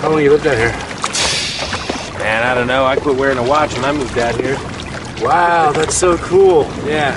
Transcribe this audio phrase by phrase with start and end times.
[0.00, 0.72] How long you lived out here?
[2.18, 2.86] Man, I don't know.
[2.86, 4.56] I quit wearing a watch when I moved out here.
[5.22, 6.64] Wow, that's so cool.
[6.86, 7.14] Yeah.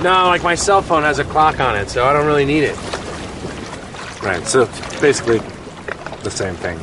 [0.00, 2.62] No, like my cell phone has a clock on it, so I don't really need
[2.62, 2.76] it.
[4.22, 4.66] Right, so
[5.00, 5.38] basically
[6.22, 6.78] the same thing.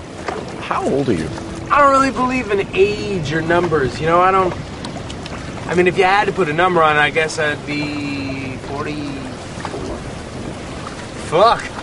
[0.64, 1.30] How old are you?
[1.72, 4.20] I don't really believe in age or numbers, you know?
[4.20, 4.54] I don't.
[5.68, 8.58] I mean, if you had to put a number on it, I guess I'd be
[8.68, 8.94] 40.
[11.30, 11.77] Fuck.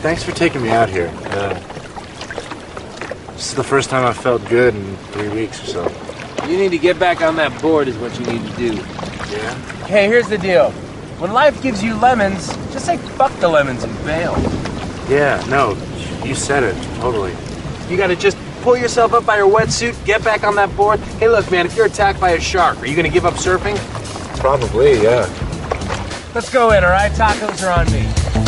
[0.00, 1.12] Thanks for taking me out here.
[1.26, 1.52] Uh,
[3.32, 6.46] this is the first time I've felt good in three weeks or so.
[6.48, 8.74] You need to get back on that board, is what you need to do.
[8.76, 9.54] Yeah?
[9.84, 10.70] Hey, here's the deal.
[11.20, 14.32] When life gives you lemons, just say fuck the lemons and bail.
[15.10, 15.76] Yeah, no,
[16.24, 17.34] you said it, totally.
[17.90, 20.98] You gotta just pull yourself up by your wetsuit, get back on that board.
[21.18, 23.76] Hey, look, man, if you're attacked by a shark, are you gonna give up surfing?
[24.38, 25.28] Probably, yeah.
[26.34, 27.12] Let's go in, alright?
[27.12, 28.39] Tacos are on me.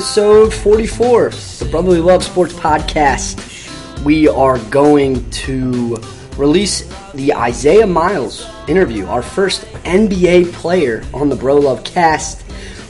[0.00, 4.02] Episode 44, the Brotherly Love Sports Podcast.
[4.02, 5.98] We are going to
[6.38, 12.42] release the Isaiah Miles interview, our first NBA player on the Bro Love cast.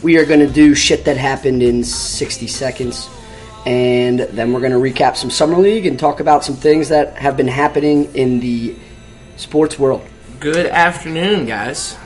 [0.05, 3.11] We are going to do shit that happened in 60 seconds,
[3.67, 7.19] and then we're going to recap some Summer League and talk about some things that
[7.19, 8.77] have been happening in the
[9.35, 10.07] sports world.
[10.41, 11.99] Good afternoon, guys.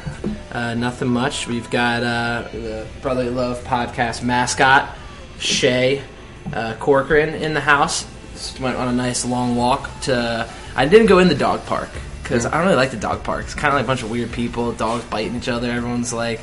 [0.51, 1.47] Uh, nothing much.
[1.47, 4.99] We've got uh, the Brotherly Love podcast mascot,
[5.39, 6.03] Shay
[6.53, 8.05] uh, Corcoran, in the house.
[8.33, 10.49] Just went on a nice long walk to.
[10.75, 11.91] I didn't go in the dog park
[12.25, 13.45] because I don't really like the dog park.
[13.45, 15.71] It's kind of like a bunch of weird people, dogs biting each other.
[15.71, 16.41] Everyone's like,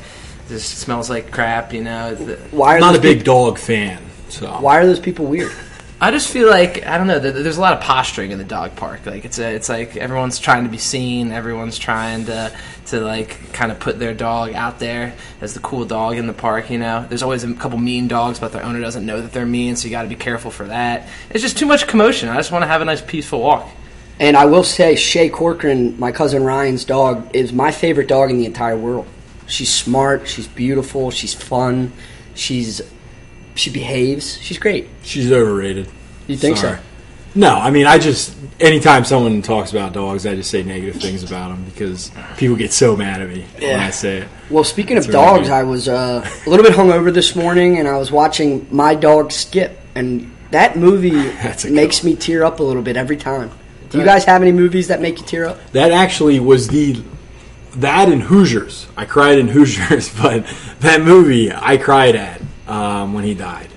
[0.48, 2.14] this smells like crap, you know.
[2.52, 5.52] Why I'm not a big people, dog fan, so Why are those people weird?
[6.02, 7.20] I just feel like I don't know.
[7.20, 9.06] There's a lot of posturing in the dog park.
[9.06, 11.30] Like it's a, it's like everyone's trying to be seen.
[11.30, 12.52] Everyone's trying to
[12.86, 16.32] to like kind of put their dog out there as the cool dog in the
[16.32, 16.70] park.
[16.70, 19.46] You know, there's always a couple mean dogs, but their owner doesn't know that they're
[19.46, 21.06] mean, so you got to be careful for that.
[21.30, 22.28] It's just too much commotion.
[22.28, 23.68] I just want to have a nice peaceful walk.
[24.18, 28.38] And I will say, Shay Corcoran, my cousin Ryan's dog, is my favorite dog in
[28.38, 29.06] the entire world.
[29.46, 31.92] She's smart, she's beautiful, she's fun,
[32.34, 32.82] she's
[33.54, 34.38] she behaves.
[34.40, 34.88] She's great.
[35.02, 35.88] she's overrated.
[36.26, 36.76] You think Sorry.
[36.78, 36.82] so?
[37.34, 41.22] No, I mean, I just anytime someone talks about dogs, I just say negative things
[41.22, 44.28] about them because people get so mad at me when I say it.
[44.50, 45.54] Well, speaking of That's really dogs, good.
[45.54, 49.32] I was uh, a little bit hungover this morning, and I was watching My Dog
[49.32, 51.10] Skip, and that movie
[51.42, 53.50] That's a good makes me tear up a little bit every time.
[53.88, 55.72] Do you guys have any movies that make you tear up?
[55.72, 57.02] That actually was the
[57.76, 58.86] that in Hoosiers.
[58.96, 60.44] I cried in Hoosiers, but
[60.80, 63.68] that movie I cried at um, when he died.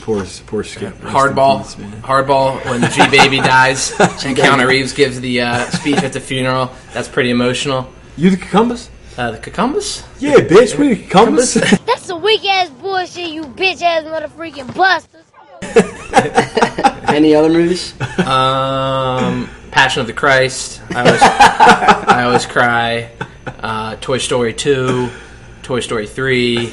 [0.00, 0.94] Poor, poor Skip.
[1.02, 2.64] Rest Hardball, peace, hardball.
[2.64, 6.70] When G Baby dies, and Keanu Reeves gives the uh, speech at the funeral.
[6.94, 7.92] That's pretty emotional.
[8.16, 8.88] You the cucumbers?
[9.18, 10.02] Uh, the cucumbers.
[10.18, 10.78] Yeah, bitch.
[10.78, 11.54] We the cucumbers.
[11.86, 15.24] That's some weak ass bullshit, you bitch ass motherfucking busters.
[17.08, 17.94] Any other movies?
[18.20, 20.80] Um, Passion of the Christ.
[20.90, 23.10] I always, I always cry.
[23.46, 25.10] Uh, Toy Story two,
[25.64, 26.66] Toy Story three.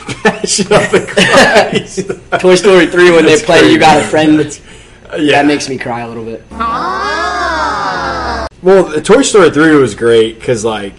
[0.43, 3.71] Shut up the Toy Story 3 when they play great.
[3.71, 4.39] You Got a Friend.
[4.39, 5.41] Uh, yeah.
[5.41, 6.43] That makes me cry a little bit.
[6.51, 8.47] Ah.
[8.61, 10.93] Well, the Toy Story 3 was great because, like,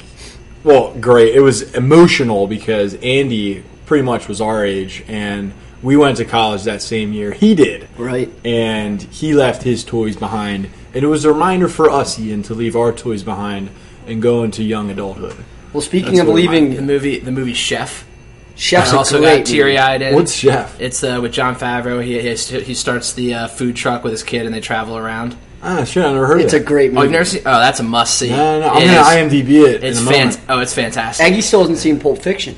[0.65, 1.35] well, great.
[1.35, 5.53] It was emotional because Andy pretty much was our age, and
[5.83, 7.33] we went to college that same year.
[7.33, 7.89] He did.
[7.99, 8.31] Right.
[8.45, 10.71] And he left his toys behind.
[10.95, 13.71] And it was a reminder for us, Ian, to leave our toys behind
[14.07, 15.45] and go into young adulthood.
[15.73, 18.07] Well, speaking That's of leaving, The movie, the movie Chef.
[18.55, 20.15] Chef's I also great got teary eyed in.
[20.15, 20.79] What's Chef?
[20.81, 22.05] It's uh, with Jon Favreau.
[22.05, 25.37] He he, he starts the uh, food truck with his kid, and they travel around.
[25.63, 26.45] Ah, shit, I never heard of it.
[26.45, 27.05] It's a great Oh, movie.
[27.05, 27.43] you've never seen?
[27.47, 28.29] Oh, that's a must see.
[28.31, 28.73] No, no, no.
[28.73, 28.87] I'm
[29.29, 29.85] going to IMDb it.
[29.85, 31.25] It's fan- Oh, it's fantastic.
[31.25, 32.57] Aggie still hasn't seen Pulp Fiction.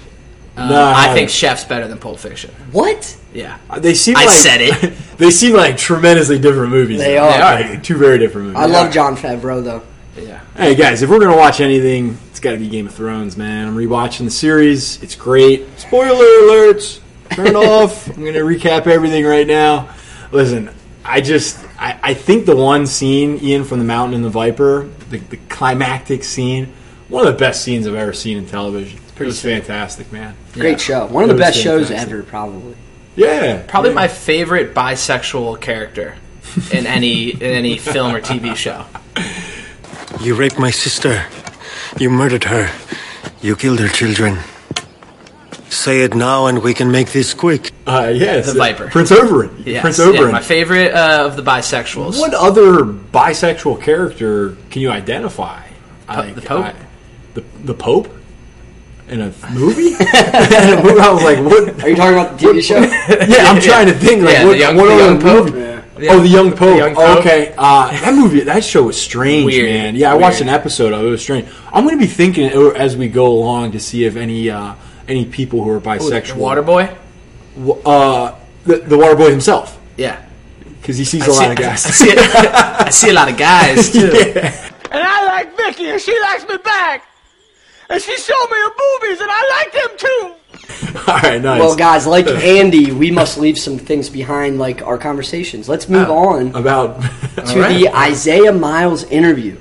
[0.57, 2.51] Uh, No, I I think Chef's better than Pulp Fiction.
[2.73, 3.15] What?
[3.35, 3.59] Yeah.
[3.79, 4.95] They seem I like said it.
[5.19, 6.99] they seem like tremendously different movies.
[6.99, 7.25] They though.
[7.25, 7.33] are.
[7.33, 7.71] They are.
[7.75, 8.63] Like, two very different movies.
[8.63, 9.83] I love Jon Favreau though.
[10.17, 10.41] Yeah.
[10.57, 13.67] Hey guys, if we're gonna watch anything, it's got to be Game of Thrones, man.
[13.69, 15.03] I'm rewatching the series.
[15.03, 15.67] It's great.
[15.79, 17.01] Spoiler alerts.
[17.31, 18.07] Turn off.
[18.17, 19.89] I'm gonna recap everything right now.
[20.31, 20.71] Listen,
[21.05, 24.89] I just I, I think the one scene, Ian from the Mountain and the Viper,
[25.11, 26.73] the, the climactic scene,
[27.09, 29.01] one of the best scenes I've ever seen in television.
[29.19, 30.35] It was fantastic, man.
[30.53, 31.07] Great show.
[31.07, 32.77] One of the It was best shows ever, probably.
[33.17, 33.95] Yeah, Probably yeah.
[33.95, 36.17] my favorite bisexual character
[36.73, 38.85] in any in any film or TV show.
[40.21, 41.25] You raped my sister.
[41.99, 42.71] You murdered her.
[43.41, 44.39] You killed her children.
[45.69, 47.73] Say it now and we can make this quick.
[47.87, 48.89] Uh, yes, The Viper.
[48.89, 49.67] Prince Oberyn.
[49.67, 50.33] Yes, Prince yeah, Oberyn.
[50.33, 52.19] my favorite uh, of the bisexuals.
[52.21, 55.63] What other bisexual character can you identify?
[56.09, 56.65] the Pope?
[56.67, 56.75] I-
[57.35, 58.09] the the Pope
[59.09, 59.89] in a movie?
[59.89, 61.83] In a movie, I was like, what?
[61.83, 62.79] Are you talking about the TV show?
[63.27, 64.23] Yeah, I'm trying to think.
[64.23, 65.45] Like, Yeah, what, the young- what the other young Pope?
[65.53, 65.74] movie-
[66.05, 66.77] The Oh, the young Pope.
[66.77, 67.19] young Pope.
[67.21, 69.71] Okay, uh, that movie, that show was strange, Weird.
[69.71, 69.97] man.
[69.97, 71.07] Yeah, I watched an episode of it.
[71.07, 71.49] It was strange.
[71.73, 74.75] I'm going to be thinking uh, as we go along to see if any uh,
[75.09, 76.95] any people who are bisexual, Waterboy?
[77.87, 78.35] uh,
[78.65, 80.25] the, the water boy himself, Yeah.
[80.81, 81.83] because he sees I a see, lot of I, guys.
[81.83, 84.11] see, I see a lot of guys too.
[84.11, 87.07] And I like Vicky, and she likes me back.
[87.91, 90.35] And she showed me her boobies, and I like them too.
[91.09, 91.61] All right, nice.
[91.61, 95.69] well, guys, like Andy, we must leave some things behind, like our conversations.
[95.69, 97.01] Let's move on about
[97.37, 99.59] to the Isaiah Miles interview.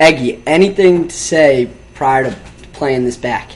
[0.00, 2.36] Eggy, anything to say prior to
[2.72, 3.52] playing this back?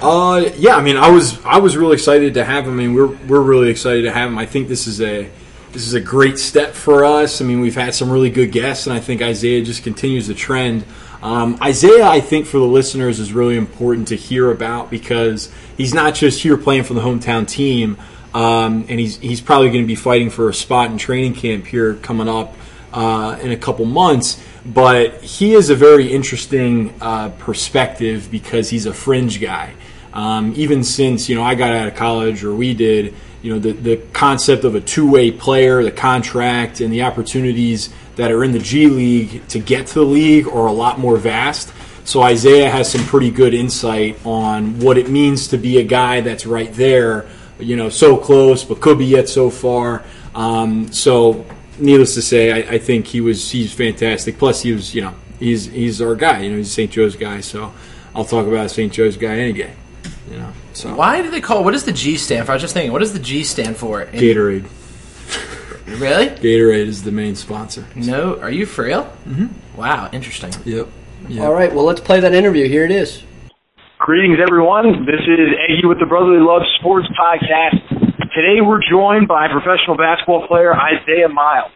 [0.00, 0.76] Uh, yeah.
[0.76, 2.74] I mean, I was I was really excited to have him.
[2.74, 4.38] I mean, we're we're really excited to have him.
[4.38, 5.30] I think this is a
[5.72, 7.40] this is a great step for us.
[7.40, 10.34] I mean, we've had some really good guests, and I think Isaiah just continues the
[10.34, 10.84] trend.
[11.26, 15.92] Um, Isaiah, I think for the listeners is really important to hear about because he's
[15.92, 17.98] not just here playing for the hometown team,
[18.32, 21.66] um, and he's he's probably going to be fighting for a spot in training camp
[21.66, 22.54] here coming up
[22.92, 24.40] uh, in a couple months.
[24.64, 29.74] But he is a very interesting uh, perspective because he's a fringe guy.
[30.12, 33.58] Um, even since you know I got out of college or we did, you know
[33.58, 38.42] the the concept of a two way player, the contract, and the opportunities that are
[38.44, 41.72] in the G League to get to the league are a lot more vast.
[42.04, 46.20] So Isaiah has some pretty good insight on what it means to be a guy
[46.20, 47.26] that's right there,
[47.58, 50.04] you know, so close but could be yet so far.
[50.34, 51.44] Um, so,
[51.78, 54.38] needless to say, I, I think he was he's fantastic.
[54.38, 56.42] Plus, he was you know he's he's our guy.
[56.42, 56.90] You know, he's a St.
[56.90, 57.40] Joe's guy.
[57.40, 57.72] So
[58.14, 58.92] I'll talk about a St.
[58.92, 59.72] Joe's guy any day.
[60.30, 61.64] You know, so Why do they call?
[61.64, 62.52] What does the G stand for?
[62.52, 62.92] I was just thinking.
[62.92, 64.02] What does the G stand for?
[64.02, 64.66] in- Gatorade.
[65.86, 66.28] Really?
[66.28, 67.86] Gatorade is the main sponsor.
[67.94, 68.40] No.
[68.40, 69.04] Are you for real?
[69.24, 69.78] Mm-hmm.
[69.78, 70.10] Wow.
[70.12, 70.52] Interesting.
[70.64, 70.88] Yep.
[71.40, 72.68] All right, well, let's play that interview.
[72.68, 73.22] Here it is.
[73.98, 75.06] Greetings, everyone.
[75.06, 77.82] This is Eggy with the Brotherly Love Sports Podcast.
[78.30, 81.72] Today we're joined by professional basketball player Isaiah Miles.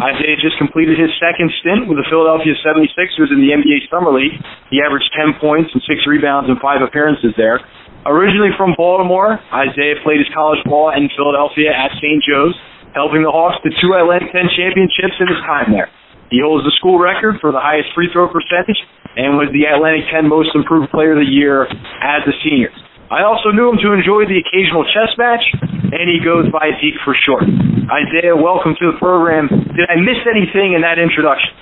[0.00, 4.38] Isaiah just completed his second stint with the Philadelphia 76ers in the NBA Summer League.
[4.70, 7.60] He averaged 10 points and 6 rebounds in 5 appearances there.
[8.06, 12.20] Originally from Baltimore, Isaiah played his college ball in Philadelphia at St.
[12.24, 12.56] Joe's,
[12.94, 15.90] helping the Hawks to two Atlantic 10 championships in his time there.
[16.30, 18.78] He holds the school record for the highest free throw percentage
[19.18, 21.66] and was the Atlantic 10 Most Improved Player of the Year
[22.02, 22.72] as a senior.
[23.12, 25.44] I also knew him to enjoy the occasional chess match,
[25.92, 27.44] and he goes by Zeke for short.
[27.44, 29.46] Isaiah, welcome to the program.
[29.52, 31.52] Did I miss anything in that introduction?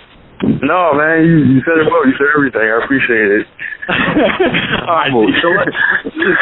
[0.43, 2.03] No, man, you, you said it well.
[2.03, 2.67] You said everything.
[2.67, 3.47] I appreciate it.
[4.91, 5.11] All right.
[5.39, 5.49] So,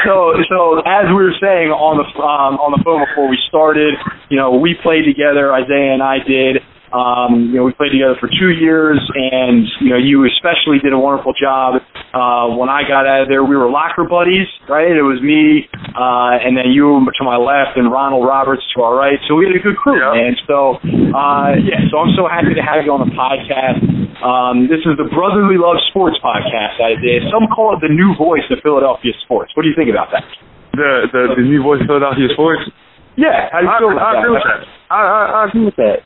[0.04, 0.14] so,
[0.48, 0.58] so
[0.88, 3.92] as we were saying on the um, on the phone before we started,
[4.32, 5.52] you know, we played together.
[5.52, 6.64] Isaiah and I did.
[6.90, 10.90] Um, you know, we played together for two years, and you know, you especially did
[10.92, 11.78] a wonderful job.
[12.10, 14.90] Uh, when I got out of there, we were locker buddies, right?
[14.90, 18.98] It was me, uh, and then you to my left, and Ronald Roberts to our
[18.98, 19.18] right.
[19.30, 20.18] So we had a good crew, Yeah.
[20.18, 20.34] man.
[20.50, 20.82] So,
[21.14, 21.86] uh, yeah.
[21.94, 23.78] So I'm so happy to have you on the podcast.
[24.20, 26.82] Um, this is the Brotherly Love Sports Podcast.
[26.82, 27.22] Isaiah.
[27.30, 29.54] Some call it the new voice of Philadelphia sports.
[29.54, 30.26] What do you think about that?
[30.74, 32.66] The the, the new voice of Philadelphia sports.
[33.14, 33.46] Yeah.
[33.54, 34.60] How do you I, feel about I agree with that.
[34.90, 35.98] I, I, I agree with that.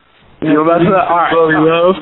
[0.44, 1.04] You know about that?
[1.08, 1.32] All right.
[1.32, 1.96] Brotherly love,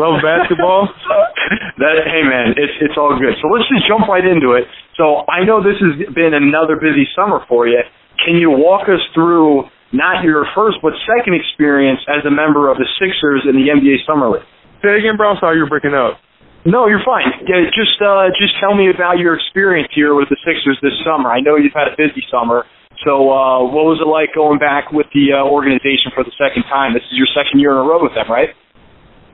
[0.00, 0.88] love basketball.
[1.82, 3.36] that hey man, it's it's all good.
[3.44, 4.64] So let's just jump right into it.
[4.96, 7.84] So I know this has been another busy summer for you.
[8.24, 12.80] Can you walk us through not your first but second experience as a member of
[12.80, 14.48] the Sixers in the NBA Summer League?
[14.80, 15.36] Say again, bro.
[15.36, 16.16] Sorry you're breaking up.
[16.64, 17.26] No, you're fine.
[17.44, 21.28] Yeah, just uh, just tell me about your experience here with the Sixers this summer.
[21.28, 22.64] I know you've had a busy summer.
[23.02, 26.62] So uh, what was it like going back with the uh, organization for the second
[26.70, 26.94] time?
[26.94, 28.54] This is your second year in a row with them, right?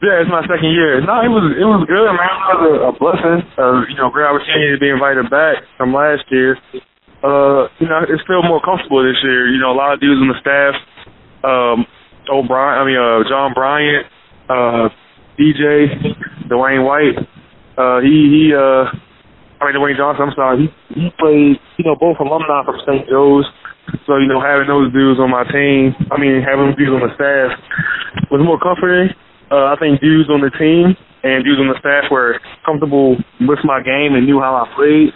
[0.01, 1.03] Yeah, it's my second year.
[1.03, 2.31] No, it was it was good, man.
[2.31, 3.41] It was a, a blessing.
[3.59, 6.55] Uh, you know, great opportunity to be invited back from last year.
[7.19, 9.51] Uh, you know, it's feel more comfortable this year.
[9.51, 10.75] You know, a lot of dudes on the staff.
[11.43, 11.83] Um,
[12.31, 14.07] O'Brien, I mean, uh, John Bryant,
[14.47, 14.87] uh,
[15.35, 15.91] DJ,
[16.47, 17.19] Dwayne White.
[17.75, 18.87] Uh, he he uh
[19.59, 20.31] I mean Dwayne Johnson.
[20.31, 20.57] I'm sorry.
[20.62, 23.11] He he played, you know, both alumni from St.
[23.11, 23.47] Joe's.
[24.07, 27.12] So you know, having those dudes on my team, I mean, having dudes on the
[27.17, 27.57] staff
[28.31, 29.11] was more comforting.
[29.50, 30.93] Uh, I think dudes on the team
[31.25, 35.11] and dudes on the staff were comfortable with my game and knew how I played.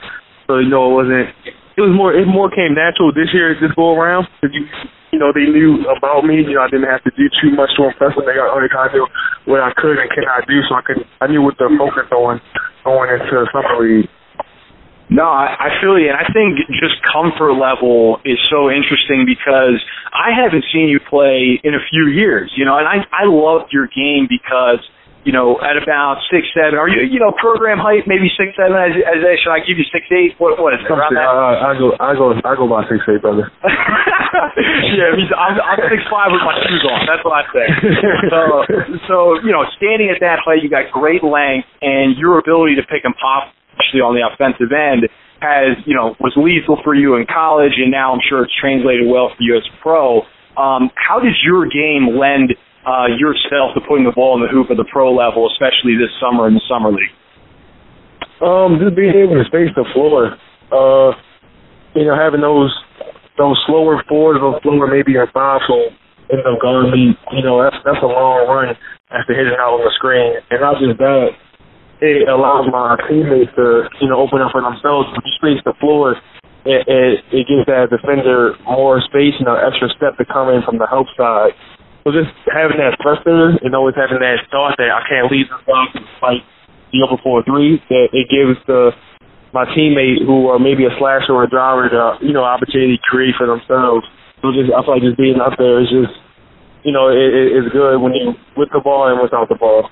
[0.49, 1.29] So you know, it wasn't.
[1.77, 2.13] It was more.
[2.13, 4.27] It more came natural this year, this go around.
[4.43, 4.65] You,
[5.13, 6.41] you know, they knew about me.
[6.41, 8.25] You know, I didn't have to do too much to impress them.
[8.25, 9.07] They got only kind of knew
[9.47, 10.65] what I could and cannot do.
[10.67, 11.01] So I could.
[11.21, 12.41] I knew what to focus on
[12.85, 14.09] going into summer league.
[15.13, 19.77] No, I, I feel you, and I think just comfort level is so interesting because
[20.09, 23.77] I haven't seen you play in a few years, you know, and I I loved
[23.77, 24.81] your game because
[25.29, 28.73] you know at about six seven, are you you know program height maybe six seven?
[28.73, 30.33] As, as should I give you six eight?
[30.41, 30.89] What what is it?
[30.89, 31.29] Around that?
[31.29, 31.93] I, I go.
[32.01, 32.27] I go.
[32.33, 33.53] I go by six eight, brother.
[34.97, 37.05] yeah, I'm, I'm six five with my shoes on.
[37.05, 37.67] That's what I say.
[38.33, 38.41] So,
[39.09, 42.85] so you know, standing at that height, you got great length, and your ability to
[42.89, 43.53] pick and pop,
[43.83, 45.11] especially on the offensive end,
[45.43, 49.11] has you know was lethal for you in college, and now I'm sure it's translated
[49.11, 50.23] well for you as a pro.
[50.55, 52.55] Um, how did your game lend
[52.87, 56.15] uh, yourself to putting the ball in the hoop at the pro level, especially this
[56.23, 57.11] summer in the summer league?
[58.39, 60.39] Um, just being able to space the floor.
[60.71, 61.15] Uh,
[61.99, 62.71] you know, having those
[63.37, 65.91] those slower fours, those slower maybe a five, so
[66.31, 67.05] end up guarding me.
[67.35, 68.77] You know, that's that's a long run
[69.11, 71.35] after hitting out on the screen, and not just that,
[72.03, 75.07] it allows my teammates to you know open up for themselves.
[75.15, 76.19] When you space the floor,
[76.67, 80.67] it it, it gives that defender more space and an extra step to come in
[80.67, 81.55] from the help side.
[82.03, 85.63] So just having that pressure and always having that thought that I can't leave this
[85.63, 86.43] box and fight
[86.91, 88.91] the open for a three, that it gives the
[89.55, 93.07] my teammate who are maybe a slasher or a driver the you know opportunity to
[93.07, 94.03] create for themselves.
[94.43, 96.19] So just I feel like just being out there is just
[96.83, 99.87] you know it, it, it's good when you with the ball and without the ball.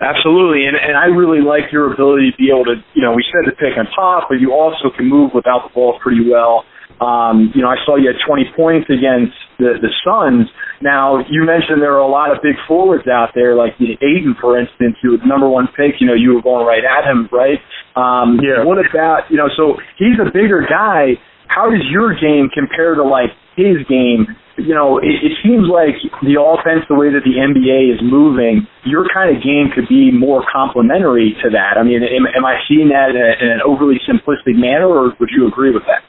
[0.00, 3.24] Absolutely, and and I really like your ability to be able to, you know, we
[3.32, 6.64] said to pick and pop, but you also can move without the ball pretty well.
[7.00, 10.48] Um, you know, I saw you had 20 points against the the Suns.
[10.82, 14.36] Now, you mentioned there are a lot of big forwards out there, like the Ayton,
[14.40, 15.96] for instance, who was number one pick.
[16.00, 17.56] You know, you were going right at him, right?
[17.96, 18.64] Um, Yeah.
[18.64, 21.16] What about, you know, so he's a bigger guy.
[21.48, 24.28] How does your game compare to like his game?
[24.56, 28.64] You know, it, it seems like the offense, the way that the NBA is moving,
[28.88, 31.76] your kind of game could be more complementary to that.
[31.76, 35.12] I mean, am, am I seeing that in, a, in an overly simplistic manner, or
[35.20, 36.00] would you agree with that?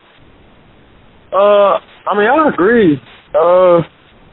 [1.35, 2.95] Uh, I mean, I agree.
[3.35, 3.83] Uh,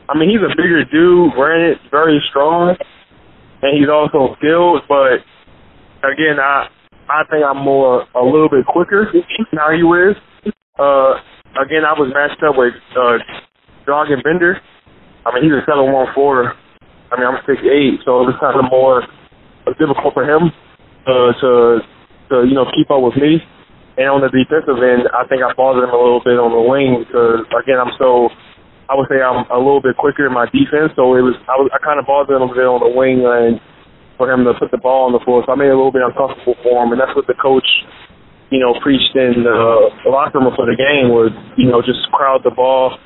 [0.06, 2.76] I mean, he's a bigger dude, granted, very strong,
[3.62, 4.86] and he's also skilled.
[4.86, 5.26] But
[6.06, 6.70] again, I
[7.08, 10.16] I think I'm more a little bit quicker than he is.
[10.78, 11.14] Uh,
[11.60, 13.18] again, I was matched up with uh,
[13.86, 14.60] Dragan Bender.
[15.24, 16.52] I mean, he's a seven one four.
[17.12, 19.04] I mean, I'm six eight, so it was kind of more
[19.78, 20.52] difficult for him
[21.06, 21.50] uh, to
[22.28, 23.40] to you know keep up with me.
[23.94, 26.64] And on the defensive end, I think I bothered him a little bit on the
[26.64, 28.28] wing because again, I'm so
[28.90, 31.56] I would say I'm a little bit quicker in my defense, so it was I
[31.56, 33.62] was I kind of bothered him a bit on the wing and
[34.18, 35.42] for him to put the ball on the floor.
[35.46, 37.66] So I made it a little bit uncomfortable for him, and that's what the coach,
[38.50, 42.02] you know, preached in uh, the locker room for the game was you know just
[42.12, 42.98] crowd the ball.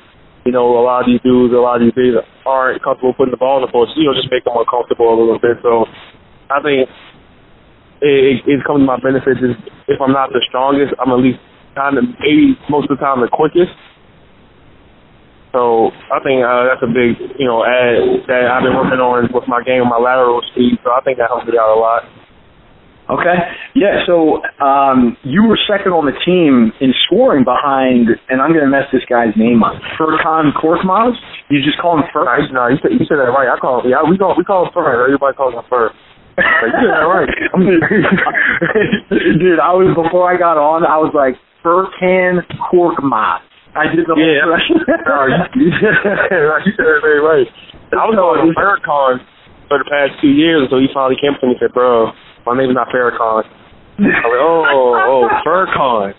[0.45, 3.31] You know, a lot of these dudes, a lot of these dudes aren't comfortable putting
[3.31, 3.69] the ball on the.
[3.69, 5.59] So, you know, just make them more comfortable a little bit.
[5.61, 5.85] So
[6.49, 6.89] I think it,
[8.01, 9.55] it, it comes to my benefit is
[9.87, 11.39] if I'm not the strongest, I'm at least
[11.75, 13.71] kind of maybe most of the time the quickest.
[15.51, 19.29] So I think uh, that's a big, you know, add that I've been working on
[19.33, 20.77] with my game, my lateral speed.
[20.85, 22.05] So I think that helps me out a lot.
[23.09, 23.33] Okay.
[23.73, 28.61] Yeah, so um, you were second on the team in scoring behind, and I'm going
[28.65, 31.17] to mess this guy's name up, Furkan Korkmaz?
[31.49, 32.29] You just call him Fur?
[32.29, 33.49] No, you, no, you said, you said that right.
[33.49, 35.09] I call him, yeah, we call we call him Fur.
[35.09, 35.89] Everybody calls him Fur.
[36.37, 37.29] Like, you said that right.
[39.41, 41.33] Dude, I was, before I got on, I was like,
[41.65, 43.41] Furkan Korkmaz.
[43.73, 44.45] I did the Yeah.
[44.45, 44.53] whole
[45.09, 45.17] no,
[45.57, 47.47] you, you said that very right.
[47.93, 49.17] I was calling him Farrakhan
[49.69, 52.09] for the past two years until he finally came to me and said, bro,
[52.45, 53.43] my name is not Farrakhan.
[53.99, 56.15] I was oh, oh, Farrakhan.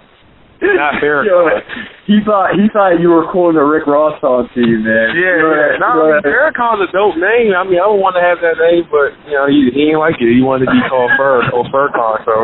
[0.60, 1.64] Not Yo, Farrakhan.
[2.04, 5.16] he thought he thought you were quoting a Rick Ross song to you, man.
[5.16, 5.80] Yeah, yeah.
[5.80, 7.56] No, I mean, Farrakhan's a dope name.
[7.56, 10.00] I mean, I don't want to have that name, but, you know, he, he ain't
[10.00, 10.28] like it.
[10.28, 12.34] He wanted to be called Fur oh, or Furcon, so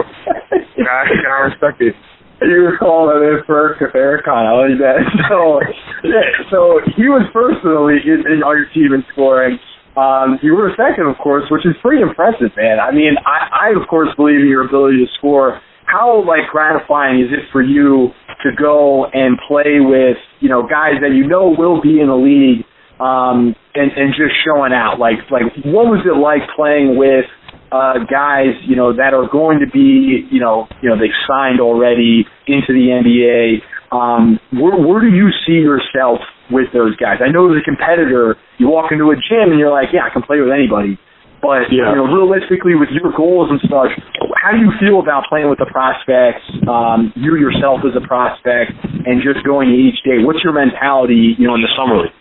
[0.81, 1.93] I, I respect it.
[2.41, 4.45] You were calling it first to Farrakhan.
[4.45, 5.01] I like that.
[5.29, 5.61] So,
[6.05, 9.57] yeah, so he was first in the league in, your team in scoring.
[9.97, 12.79] Um, you were second, of course, which is pretty impressive, man.
[12.81, 15.61] I mean, I, I of course believe in your ability to score.
[15.87, 18.11] How like gratifying is it for you
[18.45, 22.19] to go and play with you know guys that you know will be in the
[22.19, 22.67] league
[23.01, 25.01] um, and and just showing out?
[25.01, 27.25] Like like what was it like playing with?
[27.73, 31.61] uh, guys, you know, that are going to be, you know, you know, they've signed
[31.61, 33.59] already into the NBA.
[33.91, 37.19] Um, where, where do you see yourself with those guys?
[37.25, 40.11] I know as a competitor, you walk into a gym and you're like, yeah, I
[40.11, 40.99] can play with anybody.
[41.43, 41.91] But Yeah.
[41.91, 43.93] you know, realistically, with your goals and such,
[44.41, 46.43] how do you feel about playing with the prospects?
[46.67, 50.25] Um, you yourself as a prospect, and just going each day.
[50.25, 52.17] What's your mentality, you know, in the summer league?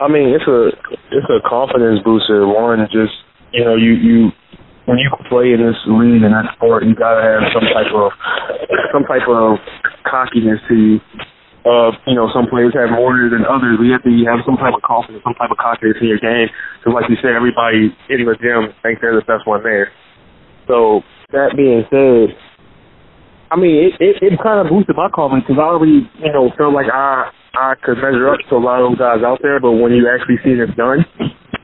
[0.00, 0.74] I mean, it's a
[1.14, 2.46] it's a confidence booster.
[2.46, 3.14] One, just
[3.52, 4.32] you know, you you
[4.86, 8.10] when you play in this league and that sport, you gotta have some type of
[8.92, 9.58] some type of
[10.04, 11.00] cockiness to you.
[11.64, 13.80] Uh, you know, some players have more than others.
[13.80, 16.52] You have to have some type of confidence, some type of cockiness in your game.
[16.76, 19.88] Because, like you said, everybody in the gym thinks they're the best one there.
[20.68, 21.00] So
[21.32, 22.36] that being said,
[23.48, 26.52] I mean, it it, it kind of boosted my confidence because I already, you know,
[26.56, 29.56] felt like I I could measure up to a lot of those guys out there.
[29.56, 31.06] But when you actually see it done,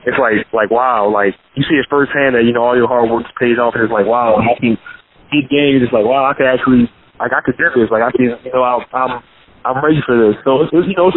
[0.05, 3.05] it's like like wow, like you see it firsthand that you know all your hard
[3.05, 4.81] work's paid off, and it's like wow, I can
[5.29, 5.85] big games.
[5.85, 6.89] It's like wow, I could actually
[7.21, 7.91] like I could get this.
[7.93, 9.21] Like I can, you know, I, I'm
[9.65, 10.37] I'm ready for this.
[10.43, 11.11] So it's, it's you know.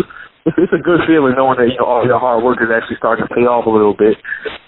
[0.44, 3.00] It's, it's, a good feeling knowing that you know all your hard work is actually
[3.00, 4.20] starting to pay off a little bit.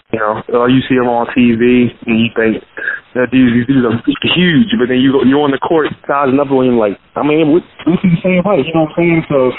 [0.08, 2.64] You know, uh, you see them on TV and you think
[3.12, 4.00] that these these dudes are
[4.32, 7.20] huge, but then you go you're on the court sizing up and you're like, I
[7.20, 8.64] mean, we we see the same height.
[8.64, 9.22] You know what I'm saying?
[9.28, 9.52] So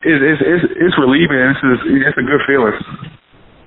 [0.00, 1.36] it's it's it's, it's relieving.
[1.36, 2.80] It's just, it's a good feeling.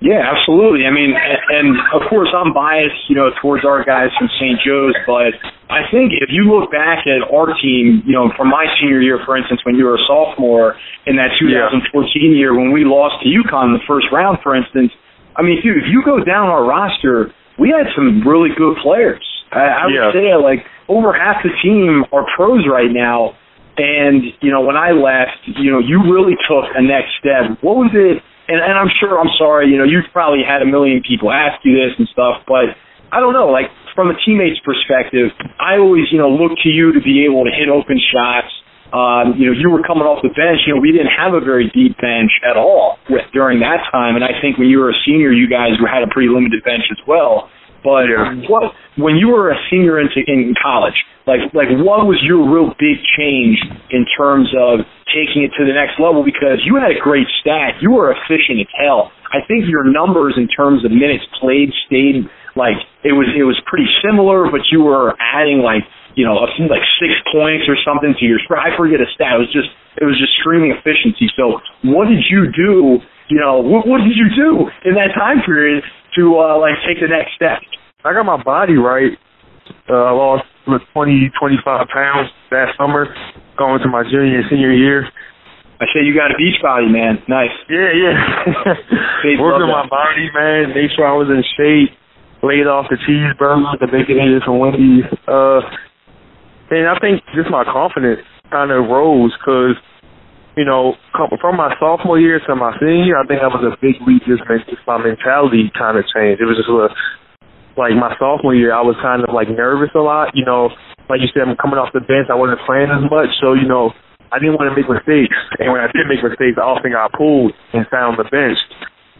[0.04, 0.84] Yeah, absolutely.
[0.84, 4.60] I mean, and, and of course, I'm biased, you know, towards our guys from St.
[4.60, 5.32] Joe's, but
[5.72, 9.24] I think if you look back at our team, you know, from my senior year,
[9.24, 10.76] for instance, when you were a sophomore
[11.08, 14.92] in that 2014 year when we lost to UConn in the first round, for instance,
[15.40, 19.24] I mean, dude, if you go down our roster, we had some really good players.
[19.56, 20.12] I, I would Yeah.
[20.12, 23.40] say like over half the team are pros right now.
[23.80, 27.58] And, you know, when I left, you know, you really took a next step.
[27.64, 28.22] What was it?
[28.54, 31.58] And, and I'm sure, I'm sorry, you know, you've probably had a million people ask
[31.66, 32.78] you this and stuff, but
[33.10, 36.94] I don't know, like from a teammate's perspective, I always, you know, look to you
[36.94, 38.54] to be able to hit open shots.
[38.94, 40.70] Um, you know, you were coming off the bench.
[40.70, 44.14] You know, we didn't have a very deep bench at all with, during that time,
[44.14, 46.86] and I think when you were a senior, you guys had a pretty limited bench
[46.94, 47.50] as well.
[47.84, 48.08] But
[48.48, 50.96] what when you were a senior into in college,
[51.28, 53.60] like like what was your real big change
[53.92, 56.24] in terms of taking it to the next level?
[56.24, 59.12] Because you had a great stat, you were efficient as hell.
[59.30, 63.60] I think your numbers in terms of minutes played stayed like it was it was
[63.66, 65.84] pretty similar, but you were adding like
[66.16, 66.38] you know,
[66.70, 68.38] like six points or something to your.
[68.54, 69.34] I forget a stat.
[69.38, 71.30] It was just it was just streaming efficiency.
[71.34, 73.02] So what did you do?
[73.30, 75.82] You know, what, what did you do in that time period
[76.16, 77.60] to uh, like take the next step?
[78.04, 79.18] I got my body right.
[79.90, 83.08] Uh, I lost like 20, 25 pounds that summer,
[83.58, 85.08] going to my junior and senior year.
[85.82, 87.20] I said you got a beach body, man.
[87.28, 87.52] Nice.
[87.68, 88.16] Yeah, yeah.
[89.42, 90.72] Working my body, man.
[90.72, 91.92] Make sure I was in shape.
[92.44, 95.08] Laid off the cheeseburger, the baconator from Wendy's.
[95.28, 95.64] Uh,
[96.72, 99.76] and I think just my confidence kind of rose because,
[100.56, 103.74] you know, from my sophomore year to my senior year, I think that was a
[103.82, 104.22] big leap.
[104.30, 104.46] Just,
[104.86, 106.42] my mentality kind of changed.
[106.42, 106.94] It was just a,
[107.74, 110.38] like my sophomore year, I was kind of like nervous a lot.
[110.38, 110.70] You know,
[111.10, 112.30] like you said, I'm coming off the bench.
[112.30, 113.98] I wasn't playing as much, so you know,
[114.30, 115.38] I didn't want to make mistakes.
[115.58, 118.58] And when I did make mistakes, I often got pulled and sat on the bench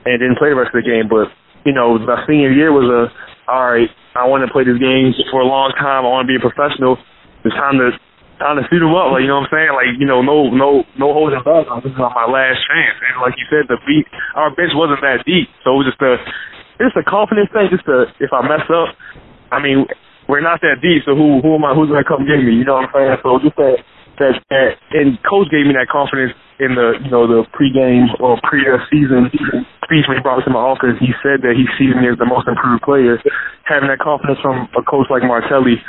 [0.06, 1.10] and didn't play the rest of the game.
[1.10, 1.34] But
[1.66, 3.10] you know, my senior year was a
[3.50, 3.90] all right.
[4.14, 6.06] I want to play this game for a long time.
[6.06, 7.02] I want to be a professional.
[7.42, 7.98] It's time to
[8.44, 9.16] time to shoot them up.
[9.16, 9.72] Like you know what I'm saying?
[9.72, 11.64] Like you know, no no no holding back.
[11.80, 12.96] This is my last chance.
[13.00, 14.04] And like you said, the beat
[14.36, 16.20] our bench wasn't that deep, so it was just a
[16.84, 17.72] it's a confidence thing.
[17.72, 18.92] Just to if I mess up,
[19.56, 19.88] I mean,
[20.28, 21.08] we're not that deep.
[21.08, 21.72] So who who am I?
[21.72, 22.60] Who's gonna come get me?
[22.60, 23.18] You know what I'm saying?
[23.24, 23.80] So just that
[24.20, 28.38] that that and coach gave me that confidence in the you know the pregame or
[28.46, 29.32] pre-season
[29.84, 30.96] speech when he brought me to my office.
[31.02, 33.18] He said that he sees me as the most improved player.
[33.66, 35.82] Having that confidence from a coach like Martelli,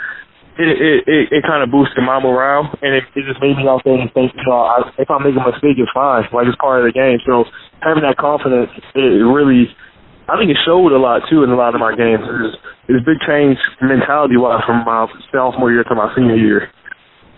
[0.59, 3.67] it it it, it kind of boosted my morale and it, it just made me
[3.67, 6.23] out there and think, you know, I, if I make a mistake, it's fine.
[6.31, 7.19] Like it's part of the game.
[7.27, 7.45] So
[7.83, 9.71] having that confidence, it really.
[10.25, 12.25] I think it showed a lot too in a lot of my games.
[12.25, 12.57] It's,
[12.88, 16.73] it's a big change mentality wise from my sophomore year to my senior year.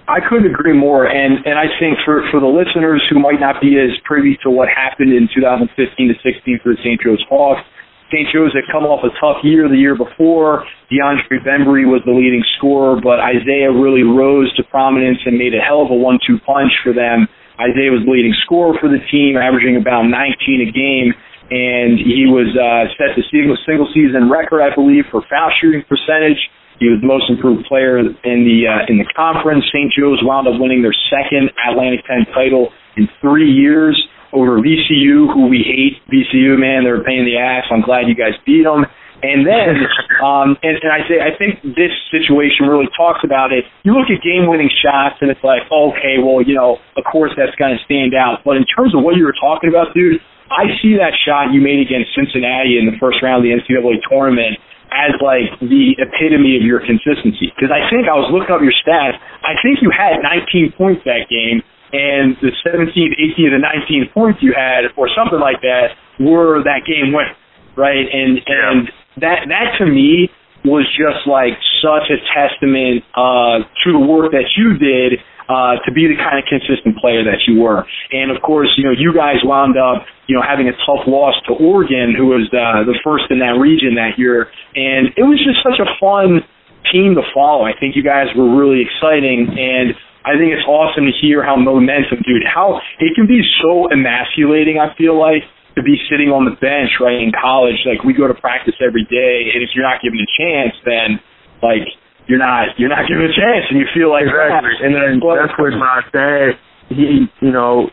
[0.06, 3.58] I couldn't agree more, and and I think for for the listeners who might not
[3.58, 7.02] be as privy to what happened in 2015 to 16 for the St.
[7.02, 7.66] Joe's Hawks,
[8.12, 8.30] St.
[8.30, 10.62] Joe's had come off a tough year the year before.
[10.94, 15.62] DeAndre Bembry was the leading scorer, but Isaiah really rose to prominence and made a
[15.62, 17.26] hell of a one-two punch for them.
[17.58, 20.14] Isaiah was the leading scorer for the team, averaging about 19
[20.62, 21.10] a game,
[21.50, 26.38] and he was uh, set single single season record, I believe, for foul shooting percentage.
[26.78, 29.64] He was the most improved player in the uh, in the conference.
[29.72, 29.90] St.
[29.96, 33.96] Joe's wound up winning their second Atlantic 10 title in three years
[34.36, 35.96] over VCU, who we hate.
[36.12, 37.64] VCU, man, they're a pain in the ass.
[37.72, 38.84] I'm glad you guys beat them.
[39.24, 39.80] And then,
[40.28, 43.64] um, and, and I say, I think this situation really talks about it.
[43.80, 47.56] You look at game-winning shots, and it's like, okay, well, you know, of course that's
[47.56, 48.44] going to stand out.
[48.44, 50.20] But in terms of what you were talking about, dude,
[50.52, 53.98] I see that shot you made against Cincinnati in the first round of the NCAA
[54.06, 54.60] tournament
[54.94, 57.50] as like the epitome of your consistency.
[57.50, 59.18] Because I think I was looking up your stats.
[59.42, 64.38] I think you had 19 points that game, and the 17th, 18th, and 19th points
[64.42, 67.30] you had, or something like that, were that game win,
[67.76, 68.06] right?
[68.10, 68.88] And and
[69.20, 70.30] that that to me
[70.64, 75.94] was just like such a testament uh, to the work that you did uh, to
[75.94, 77.86] be the kind of consistent player that you were.
[78.10, 81.38] And of course, you know, you guys wound up, you know, having a tough loss
[81.46, 84.50] to Oregon, who was uh, the first in that region that year.
[84.74, 86.42] And it was just such a fun
[86.90, 87.62] team to follow.
[87.62, 89.94] I think you guys were really exciting and
[90.26, 94.82] I think it's awesome to hear how momentum, dude, how it can be so emasculating,
[94.82, 95.46] I feel like,
[95.78, 97.78] to be sitting on the bench, right, in college.
[97.86, 101.20] Like, we go to practice every day, and if you're not given a chance, then,
[101.62, 101.86] like,
[102.26, 104.74] you're not you're not given a chance, and you feel like exactly.
[104.74, 104.82] crap.
[104.82, 106.58] And then But- that's what my dad,
[106.90, 107.90] he, you know,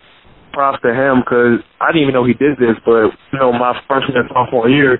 [0.53, 3.77] props to him because I didn't even know he did this, but you know, my
[3.87, 4.97] freshman and sophomore year,